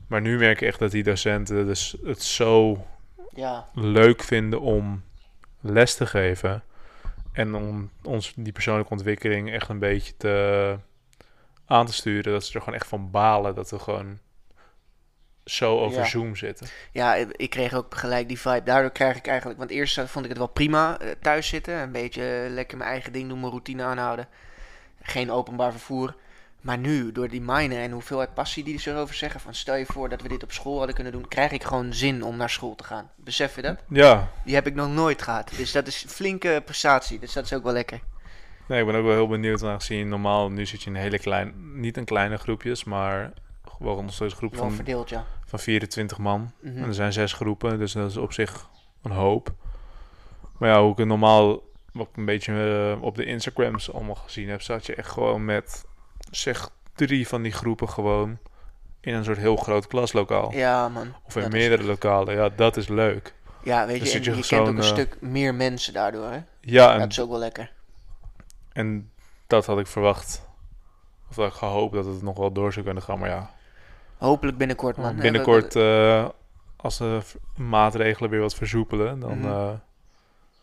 Maar 0.07 0.21
nu 0.21 0.38
merk 0.38 0.62
ik 0.62 0.67
echt 0.67 0.79
dat 0.79 0.91
die 0.91 1.03
docenten 1.03 1.65
dus 1.65 1.95
het 2.03 2.23
zo 2.23 2.86
ja, 3.36 3.67
leuk 3.73 4.23
vinden 4.23 4.62
om 4.62 5.03
les 5.60 5.95
te 5.95 6.05
geven. 6.05 6.63
En 7.38 7.56
om 7.56 7.91
ons 8.04 8.34
die 8.36 8.54
persoonlijke 8.54 8.91
ontwikkeling 8.91 9.52
echt 9.52 9.69
een 9.69 9.80
beetje 9.80 10.17
te, 10.17 10.78
aan 11.65 11.86
te 11.86 11.93
sturen. 11.93 12.32
Dat 12.34 12.45
ze 12.45 12.54
er 12.54 12.60
gewoon 12.60 12.80
echt 12.80 12.88
van 12.88 13.12
balen 13.12 13.56
dat 13.56 13.69
we 13.69 13.80
gewoon 13.80 14.19
zo 15.45 15.80
over 15.80 16.00
Ja. 16.00 16.06
Zoom 16.06 16.36
zitten. 16.36 16.67
ja, 16.91 17.15
ik 17.15 17.50
kreeg 17.50 17.73
ook 17.73 17.95
gelijk 17.95 18.28
die 18.28 18.39
vibe. 18.39 18.63
Daardoor 18.63 18.91
krijg 18.91 19.17
ik 19.17 19.28
eigenlijk... 19.28 19.60
Want 19.60 19.69
eerst 19.69 20.00
vond 20.00 20.26
ik 20.26 20.30
het 20.30 20.39
wel 20.39 20.47
prima 20.47 21.00
eh, 21.00 21.10
thuis 21.21 21.47
zitten. 21.47 21.73
Een 21.73 21.91
beetje 21.91 22.47
lekker 22.50 22.78
mijn 22.78 22.89
eigen 22.89 23.12
ding 23.12 23.30
doen, 23.30 23.39
mijn 23.39 23.52
routine 23.52 23.84
aanhouden. 23.84 24.28
Geen 25.02 25.32
openbaar 25.32 25.71
vervoer. 25.71 26.15
Maar 26.62 26.78
nu, 26.78 27.12
door 27.12 27.28
die 27.30 27.41
miner 27.41 27.82
en 27.82 27.91
hoeveelheid 27.91 28.34
passie 28.34 28.63
die 28.63 28.80
ze 28.80 28.91
erover 28.91 29.15
zeggen... 29.15 29.39
van 29.39 29.54
stel 29.54 29.76
je 29.76 29.86
voor 29.86 30.10
dat 30.10 30.22
we 30.22 30.28
dit 30.28 30.43
op 30.43 30.52
school 30.52 30.78
hadden 30.78 30.96
kunnen 30.96 31.13
doen... 31.13 31.28
krijg 31.28 31.52
ik 31.52 31.63
gewoon 31.63 31.93
zin 31.93 32.24
om 32.24 32.38
naar 32.38 32.50
school 32.50 32.76
te 32.76 32.84
gaan. 32.84 33.10
Besef 33.15 33.56
je 33.56 33.62
dat? 33.62 33.84
Ja, 33.89 34.32
Die 34.46 34.56
heb 34.56 34.67
ik 34.67 34.76
nog 34.76 34.89
nooit 34.89 35.22
gehad. 35.22 35.52
Dus 35.58 35.72
dat 35.72 35.88
is 35.88 36.04
een 36.04 36.10
flinke 36.10 36.62
prestatie. 36.65 37.20
Dus 37.20 37.34
dat 37.34 37.43
is 37.46 37.54
ook 37.54 37.63
wel 37.63 37.74
lekker. 37.74 38.00
nee, 38.67 38.80
ik 38.80 38.86
ben 38.86 38.96
ook 38.96 39.06
wel 39.06 39.13
heel 39.13 39.28
benieuwd. 39.28 39.63
Aangezien 39.63 40.10
normaal, 40.10 40.52
nu 40.52 40.65
zit 40.65 40.84
je 40.84 40.89
in 40.89 40.96
hele 40.96 41.20
klein, 41.20 41.54
niet 41.82 41.98
in 41.98 42.06
kleine 42.06 42.38
groepjes, 42.38 42.84
maar 42.84 43.34
gewoon 43.78 44.06
nog 44.06 44.13
steeds 44.13 44.32
een 44.32 44.38
groep 44.38 44.52
Wel 44.54 44.62
van, 44.62 44.72
verdeeld, 44.72 45.10
ja. 45.10 45.26
van 45.46 45.60
24 45.60 46.17
man. 46.17 46.52
Mhm. 46.60 46.78
En 46.78 46.84
er 46.84 46.93
zijn 46.93 47.13
zes 47.13 47.34
groepen, 47.34 47.80
dus 47.80 47.91
dat 47.91 48.10
is 48.10 48.17
op 48.17 48.34
zich 48.34 48.70
een 49.02 49.12
hoop. 49.12 49.54
Maar 50.58 50.70
ja, 50.70 50.82
hoe 50.82 50.91
ik 50.91 50.98
het 50.98 51.08
normaal, 51.08 51.62
wat 51.91 52.08
ik 52.08 52.17
een 52.17 52.26
beetje 52.26 52.54
eh, 52.96 53.04
op 53.04 53.15
de 53.15 53.26
Instagrams 53.26 53.93
allemaal 53.93 54.15
gezien 54.15 54.50
heb, 54.50 54.62
zat 54.62 54.86
je 54.86 54.96
echt 54.96 55.10
gewoon 55.12 55.46
met, 55.46 55.86
zeg, 56.31 56.69
drie 56.95 57.27
van 57.27 57.41
die 57.41 57.51
groepen 57.51 57.89
gewoon 57.89 58.37
in 59.01 59.13
een 59.13 59.23
soort 59.23 59.37
heel 59.37 59.55
groot 59.55 59.87
klaslokaal. 59.87 60.53
Ja, 60.53 60.89
man. 60.89 61.13
of 61.25 61.35
in 61.35 61.51
meerdere 61.51 61.83
lokalen. 61.83 62.35
Ja, 62.35 62.49
dat 62.49 62.77
is 62.77 62.87
leuk. 62.87 63.33
Ja, 63.63 63.85
weet 63.85 63.95
je, 64.11 64.17
en 64.17 64.23
je 64.23 64.35
je, 64.35 64.47
kent 64.47 64.61
ook 64.61 64.67
een 64.67 64.77
eh, 64.77 64.83
stuk 64.83 65.17
meer 65.21 65.55
mensen 65.55 65.93
daardoor, 65.93 66.31
hè? 66.31 66.39
Ja, 66.61 66.93
en, 66.93 66.99
Dat 66.99 67.11
is 67.11 67.19
ook 67.19 67.29
wel 67.29 67.39
lekker. 67.39 67.71
en 68.73 69.11
dat 69.47 69.65
had 69.65 69.79
ik 69.79 69.87
verwacht. 69.87 70.45
Of 71.29 71.35
dat 71.35 71.47
ik 71.47 71.53
gehoopt 71.53 71.93
dat 71.93 72.05
het 72.05 72.21
nog 72.21 72.37
wel 72.37 72.51
door 72.51 72.73
zou 72.73 72.85
kunnen 72.85 73.03
gaan. 73.03 73.19
Maar 73.19 73.29
ja, 73.29 73.51
Hopelijk 74.17 74.57
binnenkort, 74.57 74.97
man. 74.97 75.15
binnenkort, 75.15 75.75
Eh, 75.75 76.27
als 76.75 76.97
de 76.97 77.21
maatregelen 77.55 78.29
weer 78.29 78.39
wat 78.39 78.55
versoepelen, 78.55 79.19
dan... 79.19 79.37
Mhm. 79.39 79.47
eh, 79.47 79.69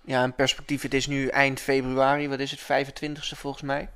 Ja, 0.01 0.23
een 0.25 0.35
perspectief. 0.35 0.83
Het 0.83 0.95
is 0.95 1.07
nu 1.07 1.27
eind 1.27 1.61
februari, 1.61 2.29
wat 2.29 2.39
is 2.39 2.51
het, 2.51 2.61
25ste 2.61 3.37
volgens 3.37 3.63
mij. 3.63 3.89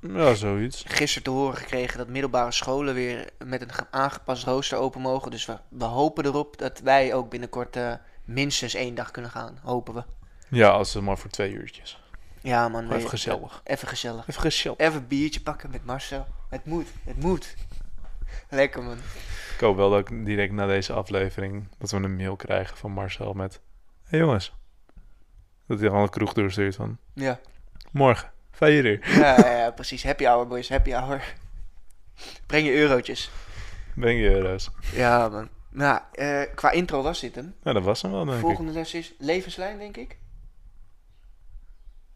Ja, 0.00 0.34
zoiets. 0.34 0.84
Gisteren 0.86 1.22
te 1.22 1.30
horen 1.30 1.56
gekregen 1.56 1.98
dat 1.98 2.08
middelbare 2.08 2.52
scholen 2.52 2.94
weer 2.94 3.30
met 3.44 3.60
een 3.62 3.72
ge- 3.72 3.86
aangepast 3.90 4.44
rooster 4.44 4.78
open 4.78 5.00
mogen. 5.00 5.30
Dus 5.30 5.46
we, 5.46 5.58
we 5.68 5.84
hopen 5.84 6.24
erop 6.24 6.58
dat 6.58 6.80
wij 6.80 7.14
ook 7.14 7.30
binnenkort 7.30 7.76
eh, 7.76 7.92
minstens 8.24 8.74
één 8.74 8.94
dag 8.94 9.10
kunnen 9.10 9.30
gaan. 9.30 9.58
Hopen 9.62 9.94
we. 9.94 10.04
Ja, 10.48 10.68
als 10.68 10.94
het 10.94 11.02
maar 11.02 11.18
voor 11.18 11.30
twee 11.30 11.52
uurtjes. 11.52 12.00
Ja, 12.40 12.68
man. 12.68 12.92
Even 12.92 13.08
gezellig. 13.08 13.60
Even 13.64 13.88
gezellig. 13.88 14.28
Even 14.28 14.40
gezellig. 14.42 14.78
Even 14.78 15.00
een 15.00 15.06
biertje 15.06 15.40
pakken 15.40 15.70
met 15.70 15.84
Marcel. 15.84 16.26
Het 16.48 16.64
moet, 16.64 16.88
het 17.04 17.22
moet. 17.22 17.54
Lekker, 18.50 18.82
man. 18.82 18.96
Ik 19.54 19.60
hoop 19.60 19.76
wel 19.76 19.90
dat 19.90 20.08
ik 20.10 20.24
direct 20.24 20.52
na 20.52 20.66
deze 20.66 20.92
aflevering 20.92 21.68
dat 21.78 21.90
we 21.90 21.96
een 21.96 22.16
mail 22.16 22.36
krijgen 22.36 22.76
van 22.76 22.90
Marcel 22.92 23.32
met... 23.32 23.60
hey 24.04 24.18
jongens. 24.18 24.52
Dat 25.66 25.78
hij 25.78 25.88
gewoon 25.88 26.02
een 26.02 26.10
kroeg 26.10 26.32
doorstuurt 26.32 26.76
van... 26.76 26.98
Ja. 27.14 27.38
Morgen, 27.92 28.30
uur. 28.60 29.00
Ja, 29.18 29.36
ja, 29.40 29.56
ja, 29.58 29.70
precies. 29.70 30.02
Happy 30.02 30.24
hour, 30.24 30.46
boys. 30.46 30.68
Happy 30.68 30.92
hour. 30.92 31.34
Breng 32.46 32.66
je 32.66 32.72
eurotjes. 32.72 33.30
Breng 33.94 34.20
je 34.20 34.30
euro's. 34.30 34.70
Ja, 34.92 35.28
man. 35.28 35.48
Nou, 35.70 36.00
eh, 36.12 36.42
qua 36.54 36.70
intro 36.70 37.02
was 37.02 37.20
dit 37.20 37.34
hem. 37.34 37.54
Nou, 37.62 37.76
dat 37.76 37.84
was 37.84 38.02
hem 38.02 38.10
wel, 38.10 38.24
denk 38.24 38.36
ik. 38.36 38.42
Volgende 38.42 38.72
les 38.72 38.94
is 38.94 39.14
levenslijn, 39.18 39.78
denk 39.78 39.96
ik. 39.96 40.18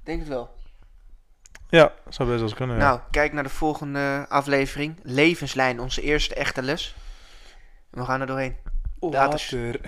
Denk 0.02 0.18
het 0.18 0.28
wel. 0.28 0.55
Ja, 1.68 1.92
zou 2.09 2.28
best 2.28 2.40
wel 2.40 2.48
eens 2.48 2.55
kunnen. 2.55 2.76
ja. 2.76 2.83
Nou, 2.83 3.00
kijk 3.11 3.33
naar 3.33 3.42
de 3.42 3.48
volgende 3.48 4.26
aflevering. 4.28 4.98
Levenslijn, 5.02 5.81
onze 5.81 6.02
eerste 6.02 6.35
echte 6.35 6.62
les. 6.62 6.94
We 7.90 8.05
gaan 8.05 8.20
er 8.20 8.26
doorheen. 8.26 8.57
Later. 9.00 9.81